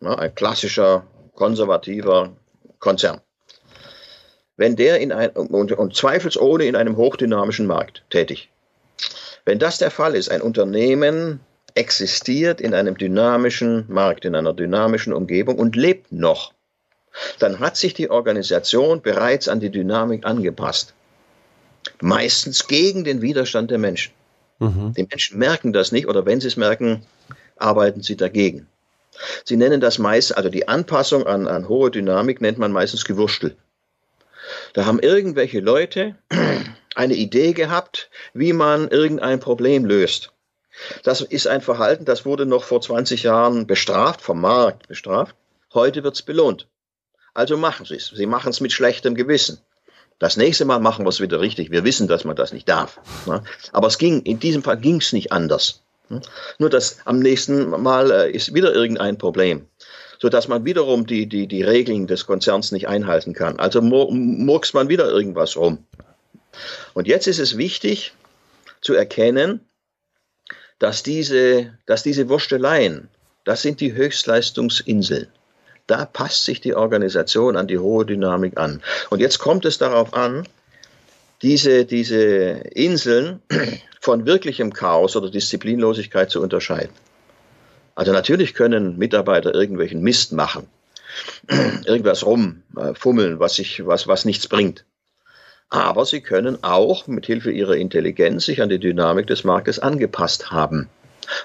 ne, 0.00 0.16
ein 0.18 0.34
klassischer 0.34 1.04
konservativer 1.34 2.30
Konzern, 2.78 3.20
wenn 4.56 4.76
der 4.76 5.00
in 5.00 5.12
ein, 5.12 5.30
und, 5.30 5.72
und 5.72 5.94
zweifelsohne 5.94 6.64
in 6.64 6.76
einem 6.76 6.96
hochdynamischen 6.96 7.66
Markt 7.66 8.02
tätig, 8.10 8.50
wenn 9.44 9.58
das 9.58 9.78
der 9.78 9.90
Fall 9.90 10.14
ist, 10.14 10.30
ein 10.30 10.42
Unternehmen 10.42 11.40
existiert 11.74 12.60
in 12.60 12.74
einem 12.74 12.96
dynamischen 12.96 13.84
Markt, 13.88 14.24
in 14.24 14.34
einer 14.34 14.52
dynamischen 14.52 15.12
Umgebung 15.12 15.58
und 15.58 15.76
lebt 15.76 16.12
noch, 16.12 16.52
dann 17.38 17.58
hat 17.58 17.76
sich 17.76 17.94
die 17.94 18.10
Organisation 18.10 19.02
bereits 19.02 19.48
an 19.48 19.60
die 19.60 19.70
Dynamik 19.70 20.24
angepasst. 20.24 20.94
Meistens 22.00 22.66
gegen 22.66 23.04
den 23.04 23.22
Widerstand 23.22 23.70
der 23.70 23.78
Menschen. 23.78 24.12
Mhm. 24.58 24.94
Die 24.96 25.06
Menschen 25.10 25.38
merken 25.38 25.72
das 25.72 25.92
nicht 25.92 26.06
oder 26.06 26.26
wenn 26.26 26.40
sie 26.40 26.48
es 26.48 26.56
merken, 26.56 27.02
arbeiten 27.56 28.02
sie 28.02 28.16
dagegen. 28.16 28.66
Sie 29.44 29.56
nennen 29.56 29.80
das 29.80 29.98
meist, 29.98 30.36
also 30.36 30.48
die 30.48 30.68
Anpassung 30.68 31.26
an, 31.26 31.46
an 31.46 31.68
hohe 31.68 31.90
Dynamik 31.90 32.40
nennt 32.40 32.58
man 32.58 32.72
meistens 32.72 33.04
Gewurstel. 33.04 33.56
Da 34.72 34.86
haben 34.86 35.00
irgendwelche 35.00 35.60
Leute 35.60 36.16
eine 36.94 37.14
Idee 37.14 37.52
gehabt, 37.52 38.10
wie 38.34 38.52
man 38.52 38.88
irgendein 38.88 39.40
Problem 39.40 39.84
löst. 39.84 40.32
Das 41.02 41.20
ist 41.20 41.46
ein 41.46 41.60
Verhalten, 41.60 42.04
das 42.04 42.24
wurde 42.24 42.46
noch 42.46 42.64
vor 42.64 42.80
20 42.80 43.22
Jahren 43.22 43.66
bestraft, 43.66 44.20
vom 44.20 44.40
Markt 44.40 44.88
bestraft. 44.88 45.34
Heute 45.72 46.02
wird 46.02 46.16
es 46.16 46.22
belohnt. 46.22 46.66
Also 47.34 47.56
machen 47.56 47.86
Sie 47.86 47.96
es. 47.96 48.08
Sie 48.08 48.26
machen 48.26 48.50
es 48.50 48.60
mit 48.60 48.72
schlechtem 48.72 49.14
Gewissen. 49.14 49.60
Das 50.18 50.36
nächste 50.36 50.64
Mal 50.64 50.80
machen 50.80 51.04
wir 51.04 51.08
es 51.08 51.20
wieder 51.20 51.40
richtig. 51.40 51.70
Wir 51.70 51.84
wissen, 51.84 52.06
dass 52.06 52.24
man 52.24 52.36
das 52.36 52.52
nicht 52.52 52.68
darf. 52.68 53.00
Ne? 53.26 53.42
Aber 53.72 53.86
es 53.86 53.98
ging, 53.98 54.20
in 54.22 54.38
diesem 54.38 54.62
Fall 54.62 54.76
ging 54.76 54.96
es 54.96 55.12
nicht 55.12 55.32
anders. 55.32 55.82
Ne? 56.08 56.20
Nur 56.58 56.68
dass 56.68 56.98
am 57.06 57.20
nächsten 57.20 57.70
Mal 57.70 58.10
äh, 58.10 58.30
ist 58.30 58.52
wieder 58.52 58.74
irgendein 58.74 59.16
Problem, 59.16 59.66
sodass 60.18 60.48
man 60.48 60.66
wiederum 60.66 61.06
die, 61.06 61.26
die, 61.26 61.46
die 61.46 61.62
Regeln 61.62 62.06
des 62.06 62.26
Konzerns 62.26 62.70
nicht 62.70 62.88
einhalten 62.88 63.32
kann. 63.32 63.58
Also 63.58 63.80
mur 63.80 64.12
murkst 64.12 64.74
man 64.74 64.90
wieder 64.90 65.08
irgendwas 65.08 65.56
rum. 65.56 65.86
Und 66.92 67.06
jetzt 67.06 67.26
ist 67.26 67.38
es 67.38 67.56
wichtig 67.56 68.12
zu 68.82 68.92
erkennen, 68.94 69.60
dass 70.80 71.04
diese, 71.04 71.78
dass 71.86 72.02
diese 72.02 72.28
Wursteleien, 72.28 73.08
das 73.44 73.62
sind 73.62 73.80
die 73.80 73.92
Höchstleistungsinseln. 73.92 75.28
Da 75.86 76.04
passt 76.04 76.44
sich 76.44 76.60
die 76.60 76.74
Organisation 76.74 77.56
an 77.56 77.68
die 77.68 77.78
hohe 77.78 78.04
Dynamik 78.04 78.58
an. 78.58 78.82
Und 79.10 79.20
jetzt 79.20 79.38
kommt 79.38 79.64
es 79.64 79.78
darauf 79.78 80.14
an, 80.14 80.48
diese, 81.42 81.84
diese 81.84 82.16
Inseln 82.74 83.40
von 84.00 84.26
wirklichem 84.26 84.72
Chaos 84.72 85.16
oder 85.16 85.30
Disziplinlosigkeit 85.30 86.30
zu 86.30 86.42
unterscheiden. 86.42 86.94
Also 87.94 88.12
natürlich 88.12 88.54
können 88.54 88.96
Mitarbeiter 88.96 89.54
irgendwelchen 89.54 90.00
Mist 90.00 90.32
machen, 90.32 90.66
irgendwas 91.84 92.24
rumfummeln, 92.24 93.38
was, 93.38 93.56
sich, 93.56 93.84
was, 93.86 94.06
was 94.06 94.24
nichts 94.24 94.48
bringt. 94.48 94.84
Aber 95.70 96.04
sie 96.04 96.20
können 96.20 96.62
auch 96.62 97.06
mit 97.06 97.26
Hilfe 97.26 97.50
ihrer 97.50 97.76
Intelligenz 97.76 98.44
sich 98.44 98.60
an 98.60 98.68
die 98.68 98.78
Dynamik 98.78 99.26
des 99.28 99.44
Marktes 99.44 99.78
angepasst 99.78 100.50
haben. 100.50 100.88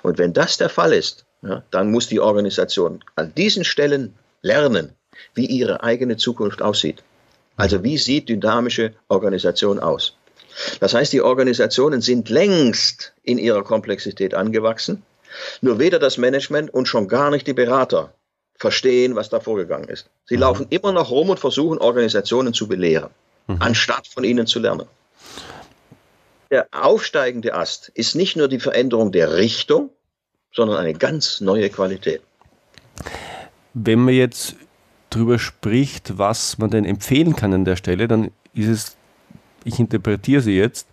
Und 0.01 0.17
wenn 0.17 0.34
das 0.34 0.58
der 0.58 0.70
Fall 0.70 0.94
ist, 0.94 1.25
ja, 1.44 1.63
dann 1.72 1.91
muss 1.91 2.08
die 2.08 2.20
Organisation 2.20 3.03
an 3.15 3.34
diesen 3.36 3.63
Stellen 3.63 4.15
lernen, 4.41 4.94
wie 5.36 5.46
ihre 5.46 5.84
eigene 5.84 6.17
Zukunft 6.17 6.62
aussieht. 6.62 7.03
Also 7.55 7.84
wie 7.84 7.98
sieht 7.98 8.29
dynamische 8.29 8.94
Organisation 9.08 9.79
aus? 9.79 10.17
Das 10.79 10.94
heißt, 10.94 11.13
die 11.13 11.22
Organisationen 11.22 12.01
sind 12.01 12.29
längst 12.29 13.13
in 13.24 13.38
ihrer 13.38 13.63
Komplexität 13.63 14.34
angewachsen. 14.34 15.03
Nur 15.62 15.79
weder 15.79 16.00
das 16.00 16.17
Management 16.17 16.74
und 16.74 16.88
schon 16.88 17.08
gar 17.08 17.29
nicht 17.29 17.46
die 17.46 17.53
Berater 17.53 18.13
verstehen, 18.58 19.15
was 19.15 19.29
da 19.29 19.39
vorgegangen 19.39 19.89
ist. 19.89 20.10
Sie 20.25 20.36
mhm. 20.36 20.41
laufen 20.41 20.67
immer 20.70 20.94
noch 20.94 21.12
rum 21.12 21.29
und 21.29 21.39
versuchen, 21.39 21.77
Organisationen 21.77 22.53
zu 22.53 22.67
belehren, 22.67 23.10
mhm. 23.48 23.58
anstatt 23.60 24.08
von 24.08 24.24
ihnen 24.24 24.48
zu 24.48 24.60
lernen. 24.60 24.86
Der 26.52 26.68
aufsteigende 26.72 27.54
Ast 27.54 27.90
ist 27.96 28.16
nicht 28.16 28.36
nur 28.36 28.48
die 28.48 28.60
Veränderung 28.60 29.12
der 29.12 29.36
Richtung, 29.36 29.90
sondern 30.54 30.78
eine 30.78 30.94
ganz 30.94 31.42
neue 31.42 31.70
Qualität. 31.70 32.22
Wenn 33.74 34.00
man 34.00 34.14
jetzt 34.14 34.56
darüber 35.10 35.40
spricht, 35.40 36.18
was 36.18 36.58
man 36.58 36.70
denn 36.70 36.86
empfehlen 36.86 37.36
kann 37.36 37.54
an 37.54 37.66
der 37.66 37.75
Stelle, 37.75 38.08
dann 38.08 38.32
ist 38.54 38.68
es, 38.68 38.98
ich 39.64 39.80
interpretiere 39.80 40.42
sie 40.42 40.58
jetzt, 40.58 40.88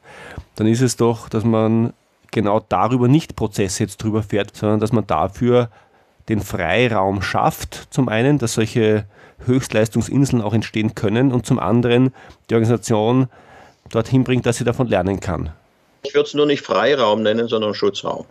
dann 0.57 0.67
ist 0.67 0.81
es 0.81 0.97
doch, 0.97 1.29
dass 1.29 1.45
man 1.45 1.93
genau 2.31 2.61
darüber 2.69 3.09
nicht 3.09 3.37
Prozesse 3.37 3.85
jetzt 3.85 4.03
drüber 4.03 4.23
fährt, 4.23 4.57
sondern 4.57 4.81
dass 4.81 4.93
man 4.93 5.07
dafür 5.07 5.71
den 6.29 6.41
Freiraum 6.41 7.23
schafft, 7.23 7.89
zum 7.91 8.09
einen, 8.09 8.39
dass 8.39 8.55
solche 8.55 9.05
Höchstleistungsinseln 9.47 10.43
auch 10.43 10.55
entstehen 10.55 10.95
können 10.95 11.33
und 11.33 11.47
zum 11.47 11.59
anderen 11.59 12.13
die 12.51 12.55
Organisation 12.55 13.29
dorthin 13.91 14.25
bringt, 14.25 14.47
dass 14.47 14.59
sie 14.59 14.65
davon 14.65 14.89
lernen 14.89 15.21
kann. 15.21 15.53
Ich 16.03 16.15
würde 16.15 16.27
es 16.27 16.35
nur 16.35 16.47
nicht 16.47 16.63
Freiraum 16.63 17.23
nennen, 17.23 17.49
sondern 17.49 17.75
Schutzraum. 17.75 18.27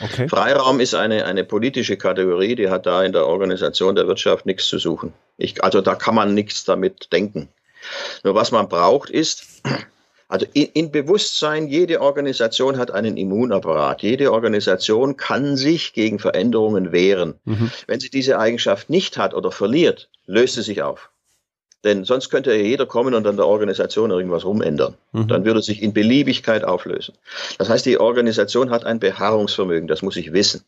Okay. 0.00 0.28
Freiraum 0.28 0.80
ist 0.80 0.94
eine, 0.94 1.26
eine 1.26 1.44
politische 1.44 1.96
Kategorie, 1.96 2.54
die 2.54 2.70
hat 2.70 2.86
da 2.86 3.04
in 3.04 3.12
der 3.12 3.26
Organisation 3.26 3.94
der 3.94 4.06
Wirtschaft 4.06 4.46
nichts 4.46 4.66
zu 4.68 4.78
suchen. 4.78 5.12
Ich, 5.36 5.62
also 5.62 5.80
da 5.80 5.94
kann 5.94 6.14
man 6.14 6.34
nichts 6.34 6.64
damit 6.64 7.12
denken. 7.12 7.48
Nur 8.24 8.34
was 8.34 8.52
man 8.52 8.68
braucht 8.68 9.10
ist, 9.10 9.62
also 10.28 10.46
in, 10.54 10.68
in, 10.72 10.90
Bewusstsein, 10.90 11.68
jede 11.68 12.00
Organisation 12.00 12.78
hat 12.78 12.90
einen 12.90 13.18
Immunapparat. 13.18 14.02
Jede 14.02 14.32
Organisation 14.32 15.18
kann 15.18 15.58
sich 15.58 15.92
gegen 15.92 16.18
Veränderungen 16.18 16.90
wehren. 16.90 17.34
Mhm. 17.44 17.70
Wenn 17.86 18.00
sie 18.00 18.08
diese 18.08 18.38
Eigenschaft 18.38 18.88
nicht 18.88 19.18
hat 19.18 19.34
oder 19.34 19.52
verliert, 19.52 20.08
löst 20.26 20.54
sie 20.54 20.62
sich 20.62 20.82
auf. 20.82 21.10
Denn 21.84 22.04
sonst 22.04 22.30
könnte 22.30 22.54
ja 22.54 22.62
jeder 22.62 22.86
kommen 22.86 23.14
und 23.14 23.26
an 23.26 23.36
der 23.36 23.46
Organisation 23.46 24.10
irgendwas 24.10 24.44
rumändern. 24.44 24.94
Mhm. 25.12 25.28
Dann 25.28 25.44
würde 25.44 25.62
sich 25.62 25.82
in 25.82 25.92
Beliebigkeit 25.92 26.62
auflösen. 26.62 27.14
Das 27.58 27.68
heißt, 27.68 27.84
die 27.86 27.98
Organisation 27.98 28.70
hat 28.70 28.84
ein 28.84 29.00
Beharrungsvermögen, 29.00 29.88
das 29.88 30.02
muss 30.02 30.16
ich 30.16 30.32
wissen. 30.32 30.64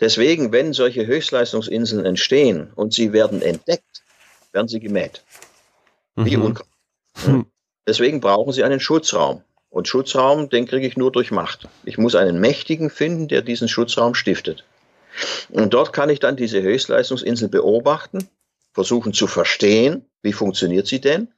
Deswegen, 0.00 0.52
wenn 0.52 0.72
solche 0.72 1.06
Höchstleistungsinseln 1.06 2.04
entstehen 2.04 2.70
und 2.74 2.94
sie 2.94 3.12
werden 3.12 3.42
entdeckt, 3.42 4.02
werden 4.52 4.68
sie 4.68 4.80
gemäht. 4.80 5.22
Wie 6.16 6.36
mhm. 6.36 6.44
Unkraut. 6.44 6.66
Mhm. 7.26 7.46
Deswegen 7.86 8.20
brauchen 8.20 8.52
sie 8.52 8.64
einen 8.64 8.80
Schutzraum. 8.80 9.42
Und 9.68 9.88
Schutzraum, 9.88 10.48
den 10.48 10.66
kriege 10.66 10.86
ich 10.86 10.96
nur 10.96 11.12
durch 11.12 11.30
Macht. 11.30 11.68
Ich 11.84 11.98
muss 11.98 12.14
einen 12.14 12.40
Mächtigen 12.40 12.88
finden, 12.88 13.28
der 13.28 13.42
diesen 13.42 13.68
Schutzraum 13.68 14.14
stiftet. 14.14 14.64
Und 15.50 15.74
dort 15.74 15.92
kann 15.92 16.08
ich 16.08 16.20
dann 16.20 16.36
diese 16.36 16.62
Höchstleistungsinsel 16.62 17.48
beobachten 17.48 18.28
versuchen 18.76 19.14
zu 19.14 19.26
verstehen, 19.26 20.04
wie 20.20 20.34
funktioniert 20.34 20.86
sie 20.86 21.00
denn, 21.00 21.28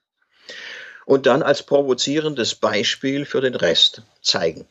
und 1.07 1.27
dann 1.27 1.45
als 1.45 1.63
provozierendes 1.63 2.57
Beispiel 2.57 3.27
für 3.27 3.41
den 3.41 3.55
Rest 3.55 4.03
zeigen. 4.23 4.67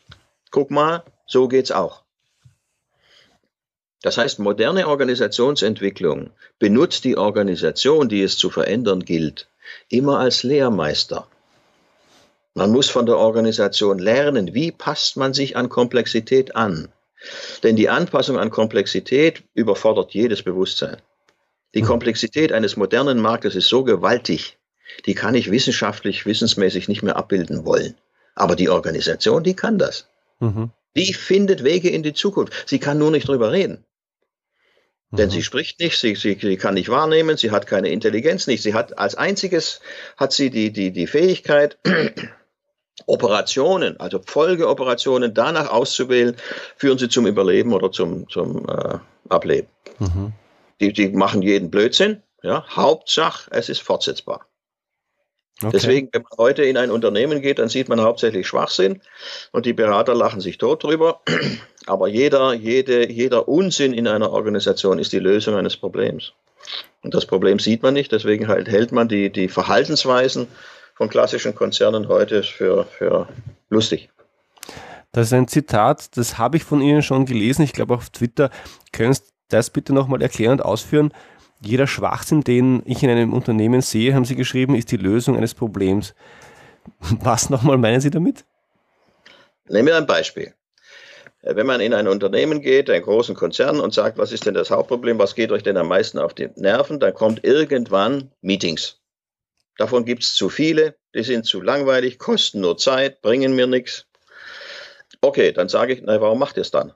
Guck 0.52 0.70
mal, 0.70 1.06
so 1.26 1.48
geht's 1.48 1.72
auch. 1.72 2.04
Das 4.02 4.18
heißt, 4.18 4.40
moderne 4.40 4.90
Organisationsentwicklung 4.90 6.32
benutzt 6.60 7.06
die 7.06 7.16
Organisation, 7.16 8.10
die 8.10 8.22
es 8.22 8.38
zu 8.38 8.50
verändern 8.50 9.06
gilt, 9.06 9.48
immer 9.88 10.20
als 10.20 10.44
Lehrmeister. 10.44 11.26
Man 12.54 12.72
muss 12.74 12.90
von 12.90 13.06
der 13.06 13.16
Organisation 13.16 13.98
lernen, 13.98 14.54
wie 14.54 14.74
passt 14.74 15.16
man 15.16 15.34
sich 15.34 15.56
an 15.56 15.70
Komplexität 15.70 16.58
an. 16.58 16.90
Denn 17.64 17.78
die 17.78 17.88
Anpassung 17.88 18.38
an 18.38 18.50
Komplexität 18.50 19.44
überfordert 19.54 20.14
jedes 20.14 20.44
Bewusstsein. 20.44 20.98
Die 21.76 21.82
hm. 21.82 21.88
Komplexität 21.88 22.52
eines 22.52 22.78
modernen 22.78 23.20
Marktes 23.20 23.56
ist 23.56 23.68
so 23.68 23.84
gewaltig, 23.84 24.58
die 25.06 25.16
kann 25.16 25.36
ich 25.36 25.52
wissenschaftlich, 25.52 26.26
wissensmäßig 26.26 26.88
nicht 26.88 27.04
mehr 27.04 27.18
abbilden 27.18 27.66
wollen. 27.66 27.96
Aber 28.36 28.56
die 28.56 28.70
Organisation, 28.70 29.44
die 29.44 29.56
kann 29.56 29.78
das. 29.78 30.08
Mhm. 30.40 30.72
Die 30.96 31.14
findet 31.14 31.64
Wege 31.64 31.90
in 31.90 32.04
die 32.04 32.14
Zukunft. 32.14 32.54
Sie 32.68 32.80
kann 32.80 32.98
nur 32.98 33.12
nicht 33.12 33.28
drüber 33.28 33.52
reden. 33.52 33.84
Denn 35.12 35.28
mhm. 35.28 35.32
sie 35.32 35.44
spricht 35.44 35.80
nicht, 35.80 36.00
sie, 36.00 36.16
sie, 36.16 36.38
sie 36.40 36.58
kann 36.58 36.74
nicht 36.74 36.90
wahrnehmen, 36.90 37.38
sie 37.38 37.52
hat 37.52 37.66
keine 37.66 37.90
Intelligenz 37.90 38.48
nicht. 38.48 38.62
Sie 38.62 38.74
hat 38.74 38.98
als 38.98 39.16
einziges 39.16 39.82
hat 40.18 40.34
sie 40.34 40.50
die, 40.50 40.72
die, 40.72 40.92
die 40.92 41.08
Fähigkeit, 41.08 41.78
Operationen, 43.06 44.00
also 44.00 44.22
Folgeoperationen 44.26 45.34
danach 45.34 45.70
auszuwählen, 45.70 46.36
führen 46.76 46.98
sie 46.98 47.10
zum 47.10 47.26
Überleben 47.26 47.74
oder 47.74 47.92
zum, 47.92 48.28
zum 48.30 48.68
äh, 48.68 48.98
Ableben. 49.30 49.70
Mhm. 50.00 50.34
Die, 50.80 50.94
die 50.94 51.10
machen 51.10 51.42
jeden 51.42 51.72
Blödsinn. 51.72 52.22
Ja, 52.44 52.66
Hauptsache, 52.70 53.50
es 53.52 53.70
ist 53.70 53.82
fortsetzbar. 53.82 54.46
Okay. 55.60 55.72
Deswegen, 55.74 56.10
wenn 56.12 56.22
man 56.22 56.38
heute 56.38 56.64
in 56.64 56.78
ein 56.78 56.92
Unternehmen 56.92 57.42
geht, 57.42 57.58
dann 57.58 57.68
sieht 57.68 57.90
man 57.90 58.00
hauptsächlich 58.00 58.48
Schwachsinn 58.48 59.02
und 59.52 59.66
die 59.66 59.74
Berater 59.74 60.14
lachen 60.14 60.40
sich 60.40 60.60
tot 60.60 60.84
drüber. 60.84 61.22
Aber 61.88 62.08
jeder, 62.08 62.54
jede, 62.54 63.10
jeder 63.10 63.48
Unsinn 63.48 63.94
in 63.94 64.08
einer 64.08 64.32
Organisation 64.32 65.00
ist 65.00 65.14
die 65.14 65.20
Lösung 65.20 65.56
eines 65.56 65.76
Problems. 65.76 66.34
Und 67.02 67.16
das 67.16 67.26
Problem 67.26 67.60
sieht 67.60 67.82
man 67.82 67.94
nicht, 67.94 68.12
deswegen 68.12 68.48
halt 68.48 68.68
hält 68.68 68.92
man 68.92 69.08
die, 69.08 69.32
die 69.32 69.48
Verhaltensweisen 69.48 70.48
von 70.96 71.10
klassischen 71.10 71.56
Konzernen 71.56 72.08
heute 72.08 72.44
für, 72.44 72.86
für 72.86 73.28
lustig. 73.70 74.10
Das 75.12 75.28
ist 75.28 75.34
ein 75.34 75.48
Zitat, 75.48 76.18
das 76.18 76.38
habe 76.38 76.58
ich 76.58 76.64
von 76.64 76.82
Ihnen 76.82 77.02
schon 77.02 77.26
gelesen, 77.26 77.64
ich 77.64 77.74
glaube 77.74 77.96
auf 77.96 78.10
Twitter. 78.10 78.52
Können 78.92 79.14
Sie 79.14 79.22
das 79.50 79.70
bitte 79.70 79.94
nochmal 79.94 80.22
erklären 80.22 80.54
und 80.54 80.62
ausführen? 80.62 81.14
Jeder 81.62 81.88
Schwachsinn, 81.88 82.42
den 82.42 82.84
ich 82.86 83.02
in 83.02 83.10
einem 83.10 83.34
Unternehmen 83.34 83.82
sehe, 83.82 84.14
haben 84.14 84.26
Sie 84.26 84.36
geschrieben, 84.36 84.76
ist 84.76 84.92
die 84.92 84.98
Lösung 84.98 85.38
eines 85.38 85.56
Problems. 85.56 86.14
Was 87.22 87.50
nochmal 87.50 87.78
meinen 87.78 88.02
Sie 88.02 88.12
damit? 88.12 88.46
Nehmen 89.70 89.88
wir 89.88 89.98
ein 89.98 90.08
Beispiel. 90.08 90.54
Wenn 91.42 91.68
man 91.68 91.82
in 91.82 91.94
ein 91.94 92.08
Unternehmen 92.08 92.62
geht, 92.62 92.90
einen 92.90 93.04
großen 93.04 93.36
Konzern 93.36 93.80
und 93.80 93.94
sagt, 93.94 94.18
was 94.18 94.32
ist 94.32 94.46
denn 94.46 94.54
das 94.54 94.72
Hauptproblem, 94.72 95.20
was 95.20 95.36
geht 95.36 95.52
euch 95.52 95.64
denn 95.64 95.78
am 95.78 95.88
meisten 95.88 96.20
auf 96.20 96.34
die 96.34 96.50
Nerven, 96.56 97.00
dann 97.00 97.14
kommt 97.14 97.44
irgendwann 97.44 98.32
Meetings. 98.42 99.00
Davon 99.78 100.04
gibt 100.04 100.24
es 100.24 100.36
zu 100.36 100.50
viele, 100.50 100.96
die 101.14 101.24
sind 101.24 101.46
zu 101.46 101.62
langweilig, 101.62 102.18
kosten 102.18 102.62
nur 102.62 102.78
Zeit, 102.78 103.22
bringen 103.22 103.56
mir 103.56 103.68
nichts. 103.68 104.06
Okay, 105.22 105.52
dann 105.52 105.70
sage 105.70 105.94
ich, 105.94 106.02
na, 106.04 106.20
warum 106.20 106.40
macht 106.40 106.58
ihr 106.58 106.62
es 106.62 106.72
dann? 106.72 106.94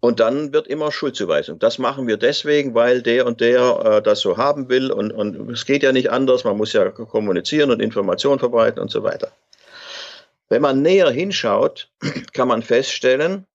Und 0.00 0.18
dann 0.18 0.54
wird 0.54 0.66
immer 0.66 0.90
Schuldzuweisung. 0.90 1.58
Das 1.58 1.78
machen 1.78 2.06
wir 2.06 2.16
deswegen, 2.16 2.74
weil 2.74 3.02
der 3.02 3.26
und 3.26 3.42
der 3.42 3.80
äh, 3.84 4.02
das 4.02 4.20
so 4.20 4.38
haben 4.38 4.70
will 4.70 4.90
und, 4.90 5.12
und 5.12 5.50
es 5.50 5.66
geht 5.66 5.82
ja 5.82 5.92
nicht 5.92 6.10
anders. 6.10 6.44
Man 6.44 6.56
muss 6.56 6.72
ja 6.72 6.88
kommunizieren 6.90 7.70
und 7.70 7.80
Informationen 7.80 8.38
verbreiten 8.38 8.80
und 8.80 8.90
so 8.90 9.02
weiter. 9.02 9.30
Wenn 10.48 10.62
man 10.62 10.80
näher 10.80 11.10
hinschaut, 11.10 11.90
kann 12.32 12.48
man 12.48 12.62
feststellen, 12.62 13.46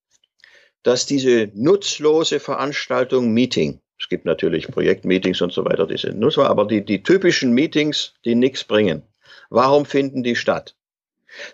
dass 0.83 1.07
diese 1.07 1.49
nutzlose 1.55 2.39
Veranstaltung 2.39 3.33
Meeting, 3.33 3.81
es 3.99 4.07
gibt 4.07 4.25
natürlich 4.25 4.67
Projektmeetings 4.67 5.41
und 5.41 5.51
so 5.51 5.65
weiter, 5.65 5.87
die 5.87 5.97
sind 5.97 6.19
nutzbar, 6.19 6.49
aber 6.49 6.65
die, 6.65 6.85
die 6.85 7.01
typischen 7.01 7.53
Meetings, 7.53 8.13
die 8.23 8.35
nichts 8.35 8.63
bringen, 8.63 9.01
warum 9.49 9.85
finden 9.85 10.21
die 10.21 10.35
statt? 10.35 10.75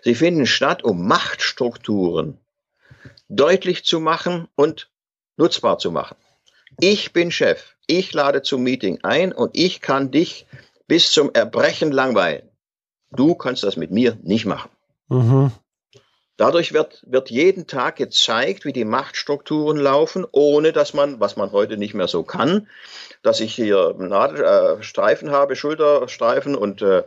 Sie 0.02 0.14
finden 0.14 0.44
statt, 0.46 0.84
um 0.84 1.08
Machtstrukturen 1.08 2.38
deutlich 3.36 3.84
zu 3.84 4.00
machen 4.00 4.48
und 4.54 4.90
nutzbar 5.36 5.78
zu 5.78 5.90
machen. 5.90 6.16
Ich 6.80 7.12
bin 7.12 7.30
Chef. 7.30 7.74
Ich 7.86 8.12
lade 8.12 8.42
zum 8.42 8.62
Meeting 8.62 9.00
ein 9.02 9.32
und 9.32 9.56
ich 9.56 9.80
kann 9.80 10.10
dich 10.10 10.46
bis 10.86 11.12
zum 11.12 11.30
Erbrechen 11.32 11.92
langweilen. 11.92 12.48
Du 13.10 13.34
kannst 13.34 13.62
das 13.62 13.76
mit 13.76 13.90
mir 13.90 14.18
nicht 14.22 14.46
machen. 14.46 14.70
Mhm. 15.08 15.52
Dadurch 16.36 16.72
wird, 16.72 17.02
wird 17.06 17.30
jeden 17.30 17.66
Tag 17.66 17.96
gezeigt, 17.96 18.64
wie 18.64 18.72
die 18.72 18.86
Machtstrukturen 18.86 19.76
laufen, 19.76 20.26
ohne 20.32 20.72
dass 20.72 20.94
man, 20.94 21.20
was 21.20 21.36
man 21.36 21.52
heute 21.52 21.76
nicht 21.76 21.94
mehr 21.94 22.08
so 22.08 22.22
kann, 22.22 22.68
dass 23.22 23.40
ich 23.40 23.54
hier 23.54 23.94
Nadelstreifen 23.98 25.28
äh, 25.28 25.32
habe, 25.32 25.56
Schulterstreifen 25.56 26.56
und 26.56 26.80
äh, 26.82 27.04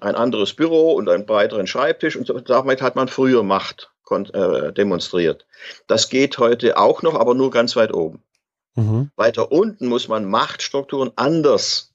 ein 0.00 0.14
anderes 0.14 0.54
Büro 0.54 0.92
und 0.92 1.08
einen 1.08 1.26
breiteren 1.26 1.66
Schreibtisch 1.66 2.16
und 2.16 2.28
so, 2.28 2.38
damit 2.40 2.80
hat 2.80 2.94
man 2.94 3.08
früher 3.08 3.42
Macht 3.42 3.90
äh, 4.10 4.72
demonstriert. 4.72 5.46
Das 5.86 6.08
geht 6.08 6.38
heute 6.38 6.76
auch 6.76 7.02
noch, 7.02 7.14
aber 7.14 7.34
nur 7.34 7.50
ganz 7.50 7.76
weit 7.76 7.92
oben. 7.92 8.22
Mhm. 8.74 9.10
Weiter 9.16 9.50
unten 9.52 9.88
muss 9.88 10.08
man 10.08 10.24
Machtstrukturen 10.24 11.12
anders 11.16 11.94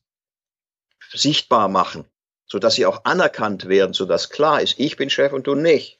sichtbar 1.12 1.68
machen, 1.70 2.06
sodass 2.46 2.76
sie 2.76 2.86
auch 2.86 3.06
anerkannt 3.06 3.68
werden, 3.68 3.94
sodass 3.94 4.30
klar 4.30 4.62
ist, 4.62 4.80
ich 4.80 4.96
bin 4.98 5.10
Chef 5.10 5.34
und 5.34 5.48
du 5.48 5.56
nicht, 5.56 6.00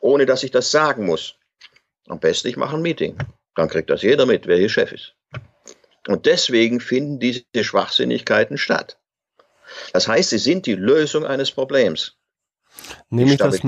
ohne 0.00 0.26
dass 0.26 0.42
ich 0.42 0.50
das 0.50 0.70
sagen 0.70 1.06
muss. 1.06 1.34
Am 2.08 2.20
besten 2.20 2.48
ich 2.48 2.56
mache 2.56 2.76
ein 2.76 2.82
Meeting. 2.82 3.16
Dann 3.54 3.68
kriegt 3.68 3.90
das 3.90 4.02
jeder 4.02 4.26
mit, 4.26 4.46
wer 4.46 4.58
hier 4.58 4.68
Chef 4.68 4.92
ist. 4.92 5.14
Und 6.06 6.26
deswegen 6.26 6.80
finden 6.80 7.18
diese 7.18 7.64
Schwachsinnigkeiten 7.64 8.58
statt. 8.58 8.98
Das 9.92 10.06
heißt, 10.06 10.30
sie 10.30 10.38
sind 10.38 10.66
die 10.66 10.74
Lösung 10.74 11.26
eines 11.26 11.50
Problems. 11.50 12.16
Nämlich 13.10 13.38
das, 13.38 13.60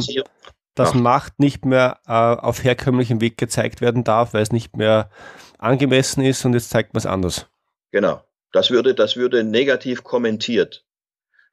dass 0.79 0.95
ja. 0.95 1.01
Macht 1.01 1.38
nicht 1.38 1.64
mehr 1.64 1.99
äh, 2.07 2.12
auf 2.12 2.62
herkömmlichem 2.62 3.21
Weg 3.21 3.37
gezeigt 3.37 3.81
werden 3.81 4.05
darf, 4.05 4.35
weil 4.35 4.43
es 4.43 4.53
nicht 4.53 4.77
mehr 4.77 5.11
angemessen 5.59 6.23
ist 6.25 6.45
und 6.45 6.55
jetzt 6.55 6.71
zeigt 6.71 6.95
man 6.95 6.99
es 6.99 7.07
anders. 7.07 7.47
Genau. 7.91 8.23
Das 8.53 8.71
würde, 8.71 8.95
das 8.95 9.17
würde 9.17 9.45
negativ 9.45 10.05
kommentiert. 10.05 10.85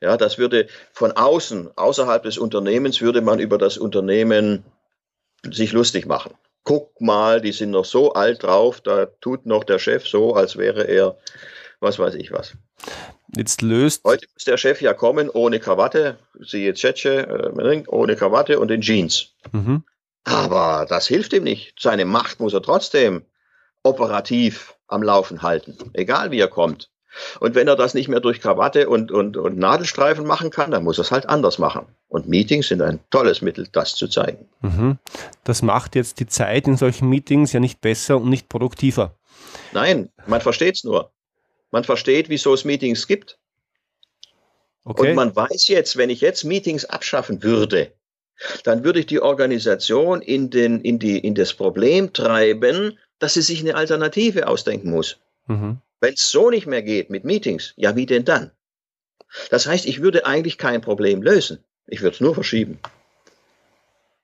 Ja, 0.02 0.18
das 0.18 0.38
würde 0.38 0.68
von 0.94 1.12
außen, 1.12 1.78
außerhalb 1.78 2.24
des 2.24 2.38
Unternehmens, 2.38 3.02
würde 3.02 3.22
man 3.22 3.40
über 3.40 3.58
das 3.58 3.78
Unternehmen 3.78 4.64
sich 5.44 5.72
lustig 5.72 6.06
machen. 6.06 6.34
Guck 6.64 7.00
mal, 7.00 7.42
die 7.42 7.52
sind 7.52 7.72
noch 7.72 7.86
so 7.86 8.14
alt 8.14 8.44
drauf, 8.44 8.82
da 8.82 9.06
tut 9.06 9.46
noch 9.46 9.64
der 9.64 9.80
Chef 9.80 10.08
so, 10.08 10.34
als 10.34 10.58
wäre 10.58 10.84
er, 10.84 11.18
was 11.80 12.00
weiß 12.00 12.16
ich 12.16 12.32
was. 12.32 12.56
Jetzt 13.36 13.62
löst. 13.62 14.04
Heute 14.06 14.28
muss 14.34 14.46
der 14.46 14.58
Chef 14.58 14.82
ja 14.82 14.94
kommen 14.94 15.30
ohne 15.30 15.60
Krawatte, 15.60 16.18
siehe 16.40 16.74
Tschetsche, 16.74 17.28
äh, 17.28 17.84
ohne 17.88 18.16
Krawatte 18.16 18.60
und 18.60 18.72
in 18.72 18.82
Jeans. 18.82 19.34
Mhm. 19.52 19.84
Aber 20.24 20.86
das 20.88 21.08
hilft 21.08 21.34
ihm 21.34 21.44
nicht. 21.44 21.76
Seine 21.80 22.06
Macht 22.06 22.40
muss 22.40 22.54
er 22.54 22.62
trotzdem 22.62 23.26
operativ 23.84 24.76
am 24.88 25.04
Laufen 25.04 25.42
halten, 25.42 25.78
egal 25.94 26.32
wie 26.32 26.40
er 26.40 26.48
kommt. 26.48 26.90
Und 27.40 27.56
wenn 27.56 27.68
er 27.68 27.76
das 27.76 27.94
nicht 27.94 28.10
mehr 28.10 28.20
durch 28.20 28.42
Krawatte 28.42 28.90
und, 28.90 29.12
und, 29.12 29.38
und 29.38 29.58
Nadelstreifen 29.58 30.26
machen 30.26 30.50
kann, 30.50 30.72
dann 30.72 30.84
muss 30.84 30.98
er 30.98 31.04
es 31.04 31.12
halt 31.12 31.30
anders 31.30 31.60
machen. 31.60 31.86
Und 32.08 32.28
Meetings 32.28 32.68
sind 32.68 32.82
ein 32.82 33.00
tolles 33.10 33.42
Mittel, 33.42 33.68
das 33.72 33.96
zu 33.96 34.08
zeigen. 34.08 34.50
Mhm. 34.62 34.98
Das 35.44 35.62
macht 35.62 35.96
jetzt 35.96 36.20
die 36.20 36.28
Zeit 36.28 36.68
in 36.68 36.78
solchen 36.78 37.10
Meetings 37.10 37.54
ja 37.54 37.60
nicht 37.60 37.80
besser 37.82 38.18
und 38.18 38.30
nicht 38.30 38.50
produktiver. 38.50 39.16
Nein, 39.72 40.10
man 40.28 40.42
versteht 40.42 40.76
es 40.76 40.84
nur. 40.84 41.12
Man 41.76 41.84
versteht, 41.84 42.30
wieso 42.30 42.54
es 42.54 42.64
Meetings 42.64 43.06
gibt. 43.06 43.38
Okay. 44.86 45.10
Und 45.10 45.16
man 45.16 45.36
weiß 45.36 45.68
jetzt, 45.68 45.98
wenn 45.98 46.10
ich 46.10 46.22
jetzt 46.22 46.46
Meetings 46.46 46.86
abschaffen 46.86 47.44
würde, 47.44 47.92
dann 48.64 48.86
würde 48.86 49.00
ich 49.00 49.08
die 49.08 49.20
Organisation 49.20 50.22
in, 50.22 50.50
den, 50.50 50.80
in, 50.80 51.00
die, 51.00 51.20
in 51.20 51.36
das 51.36 51.54
Problem 51.54 52.14
treiben, 52.14 52.98
dass 53.20 53.34
sie 53.34 53.42
sich 53.42 53.60
eine 53.60 53.76
Alternative 53.76 54.48
ausdenken 54.48 54.90
muss. 54.90 55.18
Mhm. 55.48 55.82
Wenn 56.00 56.14
es 56.14 56.32
so 56.32 56.50
nicht 56.50 56.66
mehr 56.66 56.82
geht 56.82 57.10
mit 57.10 57.26
Meetings, 57.26 57.74
ja, 57.76 57.98
wie 57.98 58.06
denn 58.06 58.24
dann? 58.24 58.52
Das 59.50 59.68
heißt, 59.68 59.86
ich 59.86 60.02
würde 60.02 60.26
eigentlich 60.26 60.58
kein 60.58 60.80
Problem 60.80 61.22
lösen. 61.22 61.62
Ich 61.88 62.00
würde 62.00 62.16
es 62.16 62.22
nur 62.22 62.36
verschieben. 62.36 62.80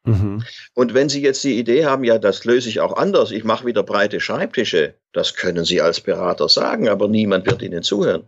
Mhm. 0.06 0.46
Und 0.74 0.94
wenn 0.94 1.10
Sie 1.10 1.22
jetzt 1.22 1.44
die 1.44 1.60
Idee 1.60 1.84
haben, 1.84 2.06
ja, 2.06 2.18
das 2.18 2.46
löse 2.46 2.70
ich 2.70 2.80
auch 2.80 2.96
anders, 2.96 3.32
ich 3.32 3.44
mache 3.44 3.66
wieder 3.66 3.84
breite 3.84 4.22
Schreibtische, 4.22 4.96
das 5.14 5.36
können 5.36 5.66
Sie 5.66 5.82
als 5.82 6.00
Berater 6.02 6.48
sagen, 6.50 6.88
aber 6.88 7.08
niemand 7.08 7.46
wird 7.46 7.62
Ihnen 7.62 7.84
zuhören. 7.84 8.24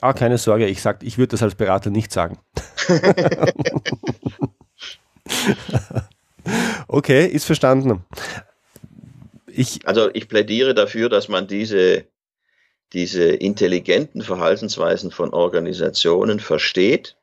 Ah, 0.00 0.12
keine 0.12 0.38
Sorge, 0.38 0.66
ich 0.66 0.82
sag, 0.82 1.02
ich 1.02 1.18
würde 1.18 1.32
das 1.32 1.42
als 1.42 1.54
Berater 1.54 1.90
nicht 1.90 2.12
sagen. 2.12 2.38
okay, 6.88 7.26
ist 7.26 7.44
verstanden. 7.44 8.04
Ich 9.46 9.86
also 9.86 10.10
ich 10.12 10.28
plädiere 10.28 10.74
dafür, 10.74 11.08
dass 11.08 11.28
man 11.28 11.46
diese, 11.46 12.04
diese 12.92 13.24
intelligenten 13.24 14.22
Verhaltensweisen 14.22 15.10
von 15.10 15.32
Organisationen 15.32 16.40
versteht 16.40 17.16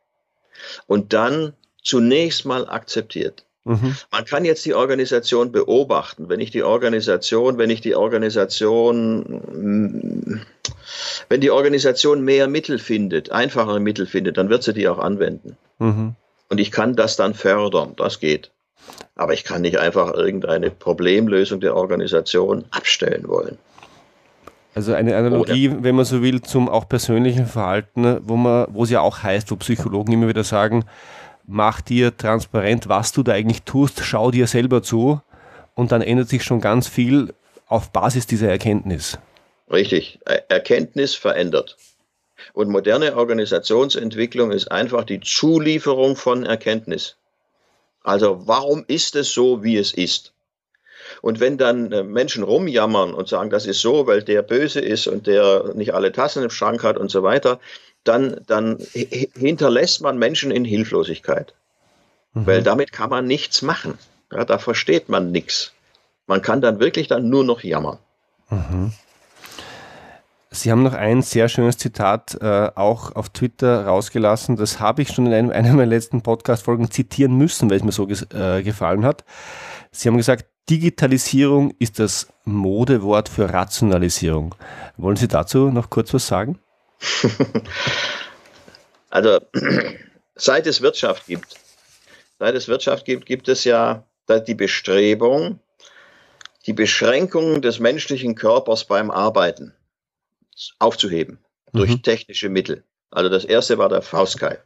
und 0.88 1.14
dann 1.14 1.54
zunächst 1.84 2.46
mal 2.46 2.70
akzeptiert. 2.70 3.46
Mhm. 3.70 3.96
Man 4.12 4.26
kann 4.26 4.46
jetzt 4.46 4.66
die 4.66 4.74
Organisation 4.74 5.52
beobachten. 5.52 6.28
Wenn 6.28 6.40
ich 6.40 6.50
die 6.50 6.64
Organisation, 6.64 7.60
wenn 7.60 7.70
ich 7.70 7.82
die 7.82 7.96
Organisation, 7.96 9.24
wenn 11.30 11.42
die 11.42 11.52
Organisation 11.52 12.24
mehr 12.24 12.48
Mittel 12.48 12.80
findet, 12.80 13.32
einfachere 13.32 13.80
Mittel 13.80 14.08
findet, 14.08 14.38
dann 14.38 14.50
wird 14.50 14.64
sie 14.64 14.74
die 14.74 14.88
auch 14.88 14.98
anwenden. 14.98 15.56
Mhm. 15.78 16.16
Und 16.50 16.60
ich 16.60 16.72
kann 16.72 16.96
das 16.96 17.16
dann 17.16 17.36
fördern. 17.36 17.94
Das 17.96 18.20
geht. 18.20 18.50
Aber 19.14 19.34
ich 19.34 19.44
kann 19.44 19.62
nicht 19.62 19.78
einfach 19.78 20.16
irgendeine 20.16 20.72
Problemlösung 20.72 21.60
der 21.60 21.76
Organisation 21.76 22.66
abstellen 22.72 23.28
wollen. 23.28 23.60
Also 24.74 24.94
eine 24.94 25.16
Analogie, 25.16 25.70
Oder? 25.70 25.84
wenn 25.84 25.96
man 25.96 26.06
so 26.06 26.24
will, 26.24 26.42
zum 26.42 26.70
auch 26.70 26.90
persönlichen 26.90 27.46
Verhalten, 27.46 28.20
wo 28.24 28.36
man, 28.36 28.66
wo 28.72 28.84
es 28.84 28.90
ja 28.90 29.02
auch 29.02 29.22
heißt, 29.22 29.52
wo 29.52 29.58
Psychologen 29.58 30.12
immer 30.12 30.28
wieder 30.28 30.44
sagen, 30.44 30.86
mach 31.50 31.82
dir 31.82 32.16
transparent, 32.16 32.88
was 32.88 33.12
du 33.12 33.24
da 33.24 33.34
eigentlich 33.34 33.64
tust, 33.64 34.02
schau 34.04 34.32
dir 34.32 34.48
selber 34.48 34.84
zu 34.84 35.22
und 35.74 35.92
dann 35.92 36.02
ändert 36.02 36.30
sich 36.30 36.44
schon 36.44 36.62
ganz 36.62 36.88
viel 36.88 37.34
auf 37.68 37.92
Basis 37.92 38.28
dieser 38.28 38.50
Erkenntnis. 38.50 39.18
Richtig. 39.72 40.20
Erkenntnis 40.48 41.16
verändert. 41.16 41.78
Und 42.54 42.70
moderne 42.70 43.16
Organisationsentwicklung 43.16 44.52
ist 44.52 44.72
einfach 44.72 45.04
die 45.04 45.20
Zulieferung 45.20 46.16
von 46.16 46.46
Erkenntnis. 46.46 47.18
Also 48.04 48.48
warum 48.48 48.86
ist 48.88 49.16
es 49.16 49.34
so, 49.34 49.64
wie 49.64 49.78
es 49.78 49.94
ist? 49.94 50.34
Und 51.22 51.40
wenn 51.40 51.58
dann 51.58 51.92
äh, 51.92 52.04
Menschen 52.04 52.44
rumjammern 52.44 53.14
und 53.14 53.28
sagen, 53.28 53.50
das 53.50 53.66
ist 53.66 53.82
so, 53.82 54.08
weil 54.08 54.24
der 54.24 54.42
böse 54.42 54.80
ist 54.80 55.08
und 55.08 55.28
der 55.28 55.74
nicht 55.76 55.94
alle 55.94 56.12
Tassen 56.12 56.44
im 56.44 56.50
Schrank 56.50 56.84
hat 56.84 56.98
und 56.98 57.12
so 57.12 57.24
weiter, 57.24 57.60
dann, 58.04 58.42
dann 58.48 58.78
hinterlässt 58.94 60.02
man 60.02 60.18
Menschen 60.18 60.52
in 60.52 60.66
Hilflosigkeit. 60.66 61.54
Mhm. 62.34 62.48
Weil 62.48 62.64
damit 62.64 62.92
kann 62.92 63.10
man 63.10 63.26
nichts 63.26 63.62
machen. 63.62 63.98
Ja, 64.32 64.46
da 64.46 64.58
versteht 64.58 65.10
man 65.10 65.32
nichts. 65.32 65.74
Man 66.28 66.42
kann 66.42 66.62
dann 66.62 66.80
wirklich 66.80 67.08
dann 67.08 67.30
nur 67.30 67.44
noch 67.44 67.64
jammern. 67.64 67.98
Mhm. 68.50 68.94
Sie 70.52 70.72
haben 70.72 70.82
noch 70.82 70.94
ein 70.94 71.22
sehr 71.22 71.48
schönes 71.48 71.78
Zitat 71.78 72.36
äh, 72.42 72.72
auch 72.74 73.16
auf 73.16 73.30
Twitter 73.30 73.86
rausgelassen. 73.86 74.56
Das 74.56 74.80
habe 74.80 75.04
ich 75.04 75.10
schon 75.10 75.28
in 75.28 75.34
einem, 75.34 75.50
einer 75.52 75.70
meiner 75.74 75.86
letzten 75.86 76.22
Podcast-Folgen 76.22 76.90
zitieren 76.90 77.38
müssen, 77.38 77.70
weil 77.70 77.78
es 77.78 77.84
mir 77.84 77.92
so 77.92 78.08
äh, 78.08 78.64
gefallen 78.64 79.06
hat. 79.06 79.26
Sie 79.92 80.08
haben 80.08 80.18
gesagt, 80.18 80.46
Digitalisierung 80.70 81.74
ist 81.80 82.00
das 82.00 82.28
Modewort 82.44 83.30
für 83.30 83.52
Rationalisierung. 83.52 84.56
Wollen 84.98 85.16
Sie 85.16 85.28
dazu 85.28 85.70
noch 85.70 85.90
kurz 85.90 86.14
was 86.14 86.28
sagen? 86.28 86.60
also, 89.10 89.40
seit 90.36 90.68
es 90.68 90.82
Wirtschaft 90.82 91.26
gibt, 91.28 91.56
seit 92.40 92.56
es 92.56 92.68
Wirtschaft 92.68 93.06
gibt, 93.06 93.26
gibt 93.26 93.48
es 93.48 93.64
ja 93.64 94.04
die 94.48 94.56
Bestrebung, 94.56 95.60
die 96.66 96.74
Beschränkungen 96.74 97.62
des 97.62 97.80
menschlichen 97.80 98.36
Körpers 98.36 98.86
beim 98.86 99.10
Arbeiten 99.10 99.74
aufzuheben 100.78 101.40
durch 101.74 101.90
mhm. 101.90 102.04
technische 102.04 102.50
Mittel. 102.50 102.84
Also 103.12 103.30
das 103.30 103.46
erste 103.46 103.78
war 103.78 103.90
der 103.90 104.02
Faustkeil. 104.02 104.62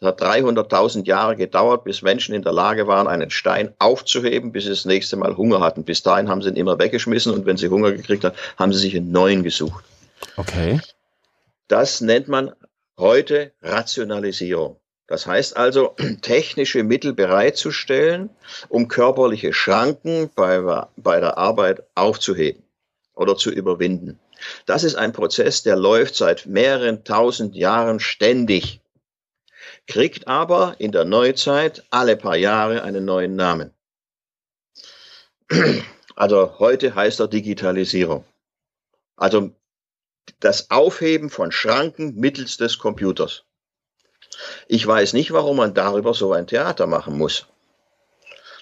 Das 0.00 0.08
hat 0.08 0.22
300.000 0.22 1.06
Jahre 1.06 1.36
gedauert, 1.36 1.84
bis 1.84 2.02
Menschen 2.02 2.34
in 2.34 2.42
der 2.42 2.52
Lage 2.52 2.86
waren, 2.86 3.06
einen 3.06 3.30
Stein 3.30 3.74
aufzuheben, 3.78 4.52
bis 4.52 4.64
sie 4.64 4.70
das 4.70 4.84
nächste 4.84 5.16
Mal 5.16 5.36
Hunger 5.36 5.60
hatten. 5.60 5.84
Bis 5.84 6.02
dahin 6.02 6.28
haben 6.28 6.42
sie 6.42 6.50
ihn 6.50 6.56
immer 6.56 6.78
weggeschmissen 6.78 7.32
und 7.32 7.46
wenn 7.46 7.56
sie 7.56 7.68
Hunger 7.68 7.92
gekriegt 7.92 8.24
haben, 8.24 8.36
haben 8.58 8.72
sie 8.72 8.80
sich 8.80 8.96
einen 8.96 9.12
neuen 9.12 9.42
gesucht. 9.42 9.84
Okay. 10.36 10.80
Das 11.68 12.00
nennt 12.00 12.28
man 12.28 12.52
heute 12.98 13.52
Rationalisierung. 13.62 14.78
Das 15.06 15.26
heißt 15.26 15.56
also, 15.56 15.94
technische 16.22 16.82
Mittel 16.82 17.12
bereitzustellen, 17.12 18.30
um 18.68 18.88
körperliche 18.88 19.52
Schranken 19.52 20.30
bei, 20.34 20.60
bei 20.96 21.20
der 21.20 21.38
Arbeit 21.38 21.82
aufzuheben 21.94 22.62
oder 23.14 23.36
zu 23.36 23.50
überwinden. 23.50 24.18
Das 24.66 24.84
ist 24.84 24.96
ein 24.96 25.12
Prozess, 25.12 25.62
der 25.62 25.76
läuft 25.76 26.16
seit 26.16 26.46
mehreren 26.46 27.04
tausend 27.04 27.54
Jahren 27.54 28.00
ständig, 28.00 28.80
kriegt 29.86 30.28
aber 30.28 30.76
in 30.78 30.92
der 30.92 31.04
Neuzeit 31.04 31.84
alle 31.90 32.16
paar 32.16 32.36
Jahre 32.36 32.82
einen 32.82 33.04
neuen 33.04 33.36
Namen. 33.36 33.72
Also 36.18 36.58
heute 36.58 36.94
heißt 36.94 37.20
er 37.20 37.28
Digitalisierung. 37.28 38.24
Also 39.16 39.50
das 40.40 40.70
Aufheben 40.70 41.28
von 41.28 41.52
Schranken 41.52 42.14
mittels 42.14 42.56
des 42.56 42.78
Computers. 42.78 43.44
Ich 44.66 44.86
weiß 44.86 45.12
nicht, 45.12 45.32
warum 45.32 45.58
man 45.58 45.74
darüber 45.74 46.14
so 46.14 46.32
ein 46.32 46.46
Theater 46.46 46.86
machen 46.86 47.18
muss. 47.18 47.46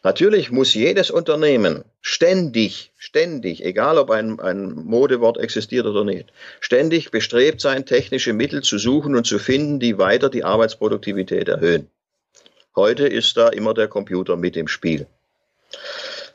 Natürlich 0.04 0.50
muss 0.50 0.74
jedes 0.74 1.10
Unternehmen 1.10 1.82
ständig, 2.02 2.92
ständig, 2.98 3.64
egal 3.64 3.96
ob 3.96 4.10
ein, 4.10 4.38
ein 4.38 4.74
Modewort 4.74 5.38
existiert 5.38 5.86
oder 5.86 6.04
nicht, 6.04 6.30
ständig 6.60 7.10
bestrebt 7.10 7.62
sein, 7.62 7.86
technische 7.86 8.34
Mittel 8.34 8.60
zu 8.62 8.76
suchen 8.76 9.16
und 9.16 9.26
zu 9.26 9.38
finden, 9.38 9.80
die 9.80 9.96
weiter 9.96 10.28
die 10.28 10.44
Arbeitsproduktivität 10.44 11.48
erhöhen. 11.48 11.88
Heute 12.76 13.06
ist 13.06 13.34
da 13.38 13.48
immer 13.48 13.72
der 13.72 13.88
Computer 13.88 14.36
mit 14.36 14.58
im 14.58 14.68
Spiel. 14.68 15.06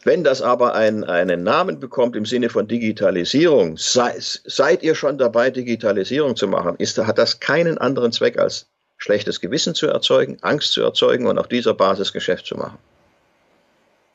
Wenn 0.03 0.23
das 0.23 0.41
aber 0.41 0.73
ein, 0.73 1.03
einen 1.03 1.43
Namen 1.43 1.79
bekommt 1.79 2.15
im 2.15 2.25
Sinne 2.25 2.49
von 2.49 2.67
Digitalisierung, 2.67 3.77
sei, 3.77 4.15
seid 4.17 4.81
ihr 4.81 4.95
schon 4.95 5.19
dabei, 5.19 5.51
Digitalisierung 5.51 6.35
zu 6.35 6.47
machen, 6.47 6.75
ist, 6.79 6.97
hat 6.97 7.19
das 7.19 7.39
keinen 7.39 7.77
anderen 7.77 8.11
Zweck 8.13 8.39
als 8.39 8.65
schlechtes 8.97 9.39
Gewissen 9.39 9.75
zu 9.75 9.85
erzeugen, 9.85 10.39
Angst 10.41 10.71
zu 10.71 10.81
erzeugen 10.81 11.27
und 11.27 11.37
auf 11.37 11.47
dieser 11.47 11.75
Basis 11.75 12.13
Geschäft 12.13 12.47
zu 12.47 12.55
machen. 12.55 12.79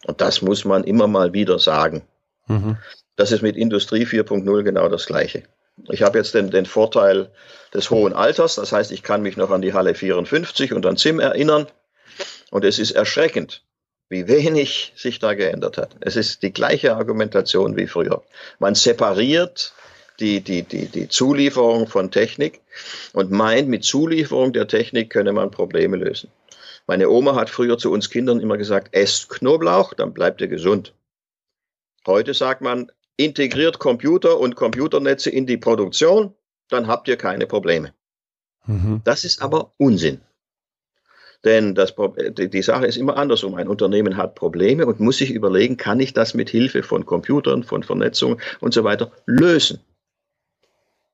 Und 0.07 0.21
das 0.21 0.43
muss 0.43 0.65
man 0.65 0.85
immer 0.85 1.07
mal 1.07 1.33
wieder 1.33 1.59
sagen. 1.59 2.03
Mhm. 2.47 2.77
Das 3.17 3.33
ist 3.33 3.43
mit 3.43 3.57
Industrie 3.57 4.05
4.0 4.05 4.63
genau 4.63 4.89
das 4.89 5.07
Gleiche. 5.07 5.45
Ich 5.91 6.03
habe 6.03 6.19
jetzt 6.19 6.35
den, 6.35 6.51
den 6.51 6.67
Vorteil 6.67 7.31
des 7.73 7.91
hohen 7.91 8.13
Alters, 8.13 8.57
das 8.57 8.73
heißt, 8.73 8.93
ich 8.93 9.03
kann 9.03 9.23
mich 9.23 9.37
noch 9.37 9.51
an 9.51 9.63
die 9.63 9.73
Halle 9.73 9.95
54 9.95 10.73
und 10.73 10.87
an 10.87 10.97
ZIM 10.97 11.21
erinnern. 11.21 11.67
Und 12.51 12.65
es 12.65 12.79
ist 12.79 12.93
erschreckend, 12.93 13.63
wie 14.09 14.29
wenig 14.29 14.93
sich 14.95 15.19
da 15.19 15.35
geändert 15.35 15.77
hat. 15.79 15.97
Es 16.01 16.15
ist 16.15 16.43
die 16.43 16.53
gleiche 16.53 16.95
Argumentation 16.95 17.77
wie 17.77 17.89
früher. 17.89 18.23
Man 18.61 18.77
separiert 18.77 19.73
die, 20.21 20.41
die, 20.41 20.63
die, 20.63 20.87
die 20.87 21.09
Zulieferung 21.09 21.89
von 21.89 22.13
Technik 22.13 22.61
und 23.13 23.33
meint, 23.33 23.69
mit 23.69 23.85
Zulieferung 23.85 24.53
der 24.53 24.69
Technik 24.69 25.11
könne 25.11 25.33
man 25.33 25.51
Probleme 25.51 25.97
lösen. 25.97 26.31
Meine 26.87 27.09
Oma 27.09 27.35
hat 27.35 27.49
früher 27.49 27.79
zu 27.79 27.91
uns 27.91 28.11
Kindern 28.11 28.41
immer 28.41 28.59
gesagt, 28.59 28.95
esst 28.95 29.31
Knoblauch, 29.31 29.95
dann 29.95 30.13
bleibt 30.13 30.41
ihr 30.41 30.49
gesund. 30.49 30.95
Heute 32.07 32.35
sagt 32.35 32.61
man, 32.61 32.91
integriert 33.17 33.79
Computer 33.79 34.39
und 34.39 34.55
Computernetze 34.55 35.31
in 35.31 35.47
die 35.47 35.57
Produktion, 35.57 36.35
dann 36.69 36.87
habt 36.87 37.09
ihr 37.09 37.17
keine 37.17 37.47
Probleme. 37.47 37.95
Mhm. 38.67 39.01
Das 39.05 39.25
ist 39.25 39.43
aber 39.43 39.73
Unsinn. 39.79 40.21
Denn 41.45 41.75
das, 41.75 41.95
die 42.37 42.63
Sache 42.63 42.87
ist 42.87 42.97
immer 42.97 43.19
andersrum. 43.19 43.55
Ein 43.55 43.69
Unternehmen 43.69 44.17
hat 44.17 44.35
Probleme 44.35 44.87
und 44.87 45.01
muss 45.01 45.19
sich 45.19 45.31
überlegen, 45.31 45.77
kann 45.77 46.01
ich 46.01 46.15
das 46.15 46.33
mit 46.33 46.49
Hilfe 46.49 46.83
von 46.83 47.05
Computern, 47.05 47.65
von 47.65 47.83
Vernetzung 47.83 48.41
und 48.61 48.73
so 48.73 48.83
weiter 48.83 49.13
lösen. 49.27 49.81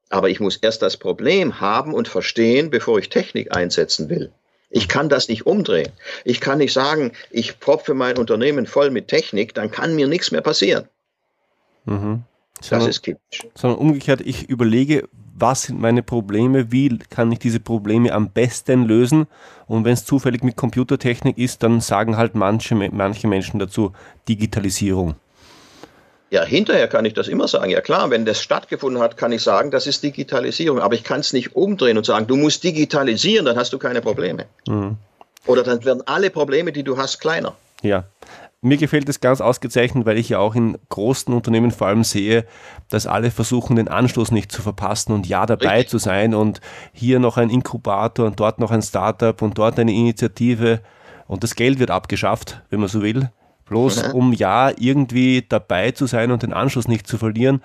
Aber 0.09 0.29
ich 0.29 0.39
muss 0.41 0.57
erst 0.57 0.83
das 0.83 0.97
Problem 0.97 1.61
haben 1.61 1.95
und 1.95 2.09
verstehen, 2.09 2.71
bevor 2.71 2.99
ich 2.99 3.09
Technik 3.09 3.55
einsetzen 3.55 4.09
will. 4.09 4.33
Ich 4.71 4.89
kann 4.89 5.09
das 5.09 5.29
nicht 5.29 5.47
umdrehen. 5.47 5.91
Ich 6.25 6.41
kann 6.41 6.59
nicht 6.59 6.73
sagen, 6.73 7.13
ich 7.31 7.59
propfe 7.59 7.93
mein 7.93 8.19
Unternehmen 8.19 8.67
voll 8.67 8.91
mit 8.91 9.09
Technik, 9.09 9.55
dann 9.55 9.71
kann 9.71 9.97
mir 9.97 10.07
nichts 10.07 10.31
mehr 10.31 10.43
passieren. 10.43 10.85
Mhm. 11.85 12.23
Sondern, 12.61 12.87
das 12.87 12.97
ist 12.97 13.03
kritisch. 13.03 13.47
Sondern 13.55 13.79
umgekehrt, 13.79 14.21
ich 14.21 14.49
überlege, 14.49 15.09
was 15.35 15.63
sind 15.63 15.81
meine 15.81 16.03
Probleme, 16.03 16.71
wie 16.71 16.99
kann 16.99 17.33
ich 17.33 17.39
diese 17.39 17.61
Probleme 17.61 18.13
am 18.13 18.31
besten 18.31 18.85
lösen. 18.85 19.27
Und 19.67 19.85
wenn 19.85 19.95
es 19.95 20.05
zufällig 20.05 20.45
mit 20.45 20.57
Computertechnik 20.57 21.39
ist, 21.39 21.63
dann 21.63 21.81
sagen 21.81 22.17
halt 22.17 22.35
manche, 22.35 22.75
manche 22.75 23.27
Menschen 23.27 23.59
dazu 23.59 23.93
Digitalisierung. 24.29 25.15
Ja, 26.31 26.45
hinterher 26.45 26.87
kann 26.87 27.05
ich 27.05 27.15
das 27.15 27.27
immer 27.27 27.49
sagen. 27.49 27.71
Ja 27.71 27.81
klar, 27.81 28.11
wenn 28.11 28.25
das 28.25 28.41
stattgefunden 28.41 29.03
hat, 29.03 29.17
kann 29.17 29.33
ich 29.33 29.43
sagen, 29.43 29.73
das 29.73 29.89
ist 29.89 30.03
Digitalisierung. 30.05 30.79
Aber 30.79 30.95
ich 30.95 31.03
kann 31.03 31.21
es 31.21 31.33
nicht 31.33 31.57
umdrehen 31.57 31.99
und 31.99 32.07
sagen, 32.07 32.29
du 32.29 32.37
musst 32.37 32.63
digitalisieren, 32.63 33.47
dann 33.47 33.57
hast 33.57 33.73
du 33.73 33.79
keine 33.79 34.01
Probleme. 34.01 34.47
Mhm. 34.69 34.97
Oder 35.47 35.65
dann 35.65 35.85
werden 35.85 36.03
alle 36.07 36.31
Probleme, 36.31 36.71
die 36.71 36.85
du 36.85 36.97
hast, 36.97 37.19
kleiner. 37.19 37.57
Ja. 37.83 38.05
Mir 38.63 38.77
gefällt 38.77 39.09
es 39.09 39.21
ganz 39.21 39.41
ausgezeichnet, 39.41 40.05
weil 40.05 40.19
ich 40.19 40.29
ja 40.29 40.39
auch 40.39 40.55
in 40.55 40.77
großen 40.91 41.33
Unternehmen 41.33 41.71
vor 41.71 41.87
allem 41.87 42.05
sehe, 42.05 42.45
dass 42.91 43.07
alle 43.07 43.31
versuchen, 43.31 43.77
den 43.77 43.89
Anschluss 43.89 44.31
nicht 44.31 44.53
zu 44.53 44.61
verpassen 44.61 45.13
und 45.13 45.27
ja 45.27 45.47
dabei 45.47 45.77
Richtig. 45.77 45.89
zu 45.89 45.99
sein 45.99 46.35
und 46.35 46.61
hier 46.93 47.21
noch 47.21 47.39
ein 47.39 47.49
Inkubator 47.49 48.27
und 48.27 48.39
dort 48.39 48.59
noch 48.59 48.71
ein 48.71 48.83
Startup 48.83 49.41
und 49.41 49.57
dort 49.57 49.79
eine 49.79 49.93
Initiative 49.93 50.81
und 51.27 51.43
das 51.43 51.55
Geld 51.55 51.79
wird 51.79 51.91
abgeschafft, 51.91 52.61
wenn 52.69 52.81
man 52.81 52.91
so 52.91 53.01
will 53.01 53.31
bloß 53.71 54.09
mhm. 54.09 54.13
um 54.13 54.33
ja 54.33 54.71
irgendwie 54.77 55.45
dabei 55.49 55.93
zu 55.93 56.07
sein 56.07 56.31
und 56.31 56.43
den 56.43 56.53
Anschluss 56.53 56.89
nicht 56.89 57.07
zu 57.07 57.17
verlieren, 57.17 57.63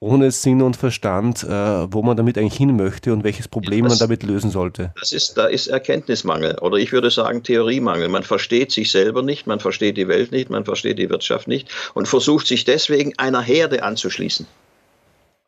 ohne 0.00 0.30
Sinn 0.30 0.62
und 0.62 0.76
Verstand, 0.76 1.44
äh, 1.44 1.48
wo 1.92 2.02
man 2.02 2.16
damit 2.16 2.38
eigentlich 2.38 2.56
hin 2.56 2.76
möchte 2.76 3.12
und 3.12 3.24
welches 3.24 3.46
Problem 3.46 3.84
das, 3.84 3.92
man 3.92 3.98
damit 3.98 4.22
lösen 4.22 4.50
sollte. 4.50 4.92
Das 4.98 5.12
ist, 5.12 5.36
da 5.36 5.46
ist 5.46 5.66
Erkenntnismangel 5.66 6.58
oder 6.58 6.78
ich 6.78 6.92
würde 6.92 7.10
sagen 7.10 7.42
Theoriemangel. 7.42 8.08
Man 8.08 8.22
versteht 8.22 8.72
sich 8.72 8.90
selber 8.90 9.22
nicht, 9.22 9.46
man 9.46 9.60
versteht 9.60 9.96
die 9.96 10.08
Welt 10.08 10.32
nicht, 10.32 10.50
man 10.50 10.64
versteht 10.64 10.98
die 10.98 11.10
Wirtschaft 11.10 11.46
nicht 11.46 11.68
und 11.94 12.08
versucht 12.08 12.46
sich 12.46 12.64
deswegen 12.64 13.12
einer 13.18 13.42
Herde 13.42 13.82
anzuschließen. 13.82 14.46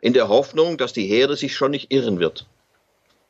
In 0.03 0.13
der 0.13 0.29
Hoffnung, 0.29 0.77
dass 0.77 0.93
die 0.93 1.07
Herde 1.07 1.37
sich 1.37 1.55
schon 1.55 1.71
nicht 1.71 1.91
irren 1.91 2.19
wird. 2.19 2.47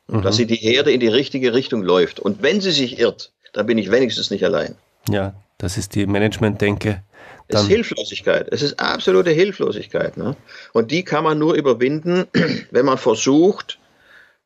Mhm. 0.07 0.21
Dass 0.21 0.35
sie 0.35 0.47
die 0.47 0.55
Herde 0.55 0.91
in 0.91 0.99
die 0.99 1.07
richtige 1.07 1.53
Richtung 1.53 1.83
läuft. 1.83 2.19
Und 2.19 2.41
wenn 2.41 2.59
sie 2.59 2.71
sich 2.71 2.99
irrt, 2.99 3.31
dann 3.53 3.65
bin 3.67 3.77
ich 3.77 3.91
wenigstens 3.91 4.31
nicht 4.31 4.43
allein. 4.43 4.75
Ja, 5.09 5.33
das 5.61 5.77
ist 5.77 5.93
die 5.93 6.07
Management-Denke. 6.07 7.03
Es 7.47 7.61
ist 7.61 7.67
Hilflosigkeit. 7.67 8.47
Es 8.51 8.63
ist 8.63 8.79
absolute 8.79 9.29
Hilflosigkeit. 9.29 10.17
Ne? 10.17 10.35
Und 10.73 10.89
die 10.89 11.03
kann 11.03 11.23
man 11.23 11.37
nur 11.37 11.53
überwinden, 11.53 12.25
wenn 12.71 12.85
man 12.85 12.97
versucht, 12.97 13.77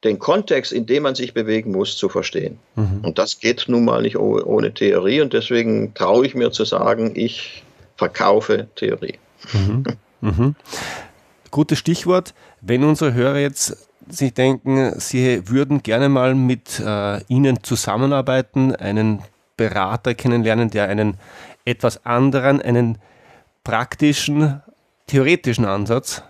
den 0.03 0.19
Kontext, 0.19 0.73
in 0.73 0.85
dem 0.85 1.03
man 1.03 1.15
sich 1.15 1.33
bewegen 1.33 1.71
muss, 1.71 1.97
zu 1.97 2.09
verstehen. 2.09 2.59
Mhm. 2.75 2.99
Und 3.03 3.17
das 3.17 3.39
geht 3.39 3.65
nun 3.67 3.85
mal 3.85 4.01
nicht 4.01 4.17
ohne 4.17 4.73
Theorie. 4.73 5.21
Und 5.21 5.31
deswegen 5.31 5.93
traue 5.93 6.25
ich 6.25 6.35
mir 6.35 6.51
zu 6.51 6.65
sagen, 6.65 7.13
ich 7.15 7.63
verkaufe 7.95 8.67
Theorie. 8.75 9.15
Mhm. 9.53 9.83
Mhm. 10.21 10.55
Gutes 11.51 11.77
Stichwort. 11.77 12.33
Wenn 12.61 12.83
unsere 12.83 13.13
Hörer 13.13 13.37
jetzt 13.37 13.89
sich 14.09 14.33
denken, 14.33 14.99
sie 14.99 15.47
würden 15.47 15.83
gerne 15.83 16.09
mal 16.09 16.33
mit 16.33 16.79
äh, 16.79 17.21
Ihnen 17.27 17.61
zusammenarbeiten, 17.61 18.75
einen 18.75 19.21
Berater 19.57 20.13
kennenlernen, 20.13 20.69
der 20.69 20.87
einen 20.89 21.17
etwas 21.65 22.05
anderen, 22.05 22.61
einen 22.61 22.97
praktischen, 23.63 24.61
theoretischen 25.07 25.65
Ansatz 25.65 26.23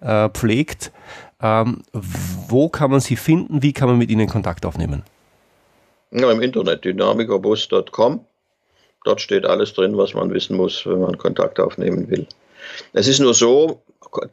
äh, 0.00 0.28
pflegt. 0.30 0.92
Ähm, 1.40 1.82
wo 1.92 2.68
kann 2.68 2.90
man 2.90 3.00
Sie 3.00 3.16
finden? 3.16 3.62
Wie 3.62 3.72
kann 3.72 3.88
man 3.88 3.98
mit 3.98 4.10
Ihnen 4.10 4.28
Kontakt 4.28 4.66
aufnehmen? 4.66 5.02
Ja, 6.10 6.30
Im 6.30 6.42
Internet, 6.42 6.84
dynamicobus.com. 6.84 8.24
Dort 9.04 9.20
steht 9.20 9.46
alles 9.46 9.72
drin, 9.74 9.96
was 9.96 10.14
man 10.14 10.32
wissen 10.32 10.56
muss, 10.56 10.86
wenn 10.86 11.00
man 11.00 11.18
Kontakt 11.18 11.58
aufnehmen 11.58 12.08
will. 12.10 12.26
Es 12.92 13.08
ist 13.08 13.18
nur 13.18 13.34
so, 13.34 13.82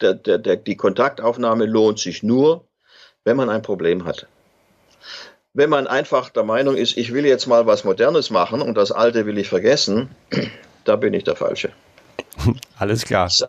der, 0.02 0.14
der, 0.14 0.38
der, 0.38 0.58
die 0.58 0.76
Kontaktaufnahme 0.76 1.66
lohnt 1.66 2.00
sich 2.00 2.22
nur, 2.22 2.66
wenn 3.24 3.38
man 3.38 3.50
ein 3.50 3.62
Problem 3.62 4.06
hat. 4.06 4.28
Wenn 5.60 5.70
man 5.70 5.88
einfach 5.88 6.30
der 6.30 6.44
Meinung 6.44 6.78
ist, 6.78 6.96
ich 6.96 7.12
will 7.12 7.26
jetzt 7.26 7.46
mal 7.46 7.66
was 7.66 7.84
Modernes 7.84 8.30
machen 8.30 8.62
und 8.62 8.76
das 8.76 8.94
Alte 8.94 9.26
will 9.26 9.38
ich 9.38 9.50
vergessen, 9.50 10.08
da 10.86 10.96
bin 10.96 11.14
ich 11.14 11.26
der 11.26 11.36
Falsche. 11.36 11.74
Alles 12.78 13.04
klar. 13.04 13.28
Ich 13.28 13.44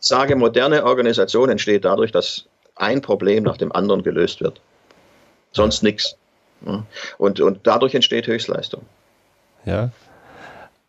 sage, 0.00 0.34
moderne 0.34 0.84
Organisation 0.84 1.48
entsteht 1.48 1.84
dadurch, 1.84 2.10
dass 2.10 2.46
ein 2.74 3.02
Problem 3.02 3.44
nach 3.44 3.56
dem 3.56 3.70
anderen 3.70 4.02
gelöst 4.02 4.40
wird. 4.40 4.60
Sonst 5.52 5.84
nichts. 5.84 6.16
Und, 7.18 7.38
und 7.38 7.60
dadurch 7.62 7.94
entsteht 7.94 8.26
Höchstleistung. 8.26 8.82
Ja. 9.64 9.90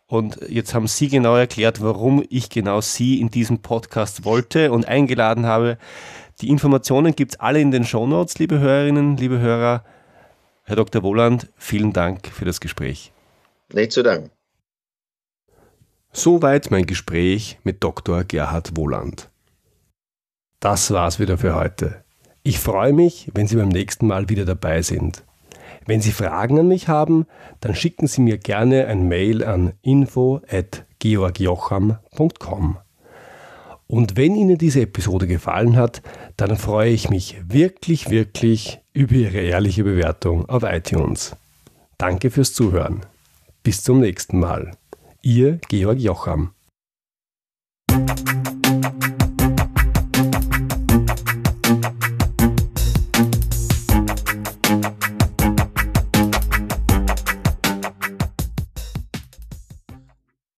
Und 0.08 0.40
jetzt 0.48 0.74
haben 0.74 0.88
Sie 0.88 1.06
genau 1.06 1.36
erklärt, 1.36 1.80
warum 1.80 2.24
ich 2.28 2.50
genau 2.50 2.80
Sie 2.80 3.20
in 3.20 3.30
diesem 3.30 3.62
Podcast 3.62 4.24
wollte 4.24 4.72
und 4.72 4.88
eingeladen 4.88 5.46
habe. 5.46 5.78
Die 6.40 6.48
Informationen 6.48 7.14
gibt 7.14 7.34
es 7.34 7.40
alle 7.40 7.60
in 7.60 7.70
den 7.70 7.84
Shownotes, 7.84 8.40
liebe 8.40 8.58
Hörerinnen, 8.58 9.16
liebe 9.16 9.38
Hörer. 9.38 9.84
Herr 10.66 10.76
Dr. 10.76 11.02
Wohland, 11.02 11.52
vielen 11.56 11.92
Dank 11.92 12.26
für 12.26 12.46
das 12.46 12.58
Gespräch. 12.58 13.12
Nicht 13.74 13.92
zu 13.92 14.02
danken. 14.02 14.30
Soweit 16.10 16.70
mein 16.70 16.86
Gespräch 16.86 17.58
mit 17.64 17.84
Dr. 17.84 18.24
Gerhard 18.24 18.74
Wohland. 18.74 19.28
Das 20.60 20.90
war's 20.90 21.18
wieder 21.18 21.36
für 21.36 21.54
heute. 21.54 22.02
Ich 22.42 22.58
freue 22.58 22.94
mich, 22.94 23.30
wenn 23.34 23.46
Sie 23.46 23.56
beim 23.56 23.68
nächsten 23.68 24.06
Mal 24.06 24.30
wieder 24.30 24.46
dabei 24.46 24.80
sind. 24.80 25.22
Wenn 25.84 26.00
Sie 26.00 26.12
Fragen 26.12 26.58
an 26.58 26.68
mich 26.68 26.88
haben, 26.88 27.26
dann 27.60 27.74
schicken 27.74 28.06
Sie 28.06 28.22
mir 28.22 28.38
gerne 28.38 28.86
ein 28.86 29.06
Mail 29.06 29.44
an 29.44 29.74
info@georgjocham.com. 29.82 32.78
Und 33.86 34.16
wenn 34.16 34.34
Ihnen 34.34 34.56
diese 34.56 34.80
Episode 34.80 35.26
gefallen 35.26 35.76
hat, 35.76 36.00
dann 36.38 36.56
freue 36.56 36.90
ich 36.90 37.10
mich 37.10 37.36
wirklich, 37.48 38.08
wirklich 38.08 38.80
über 38.94 39.12
Ihre 39.14 39.40
ehrliche 39.40 39.84
Bewertung 39.84 40.48
auf 40.48 40.62
iTunes. 40.62 41.36
Danke 41.98 42.30
fürs 42.30 42.54
Zuhören. 42.54 43.04
Bis 43.62 43.82
zum 43.82 44.00
nächsten 44.00 44.38
Mal. 44.40 44.72
Ihr 45.20 45.58
Georg 45.68 45.98
Jocham. 45.98 46.54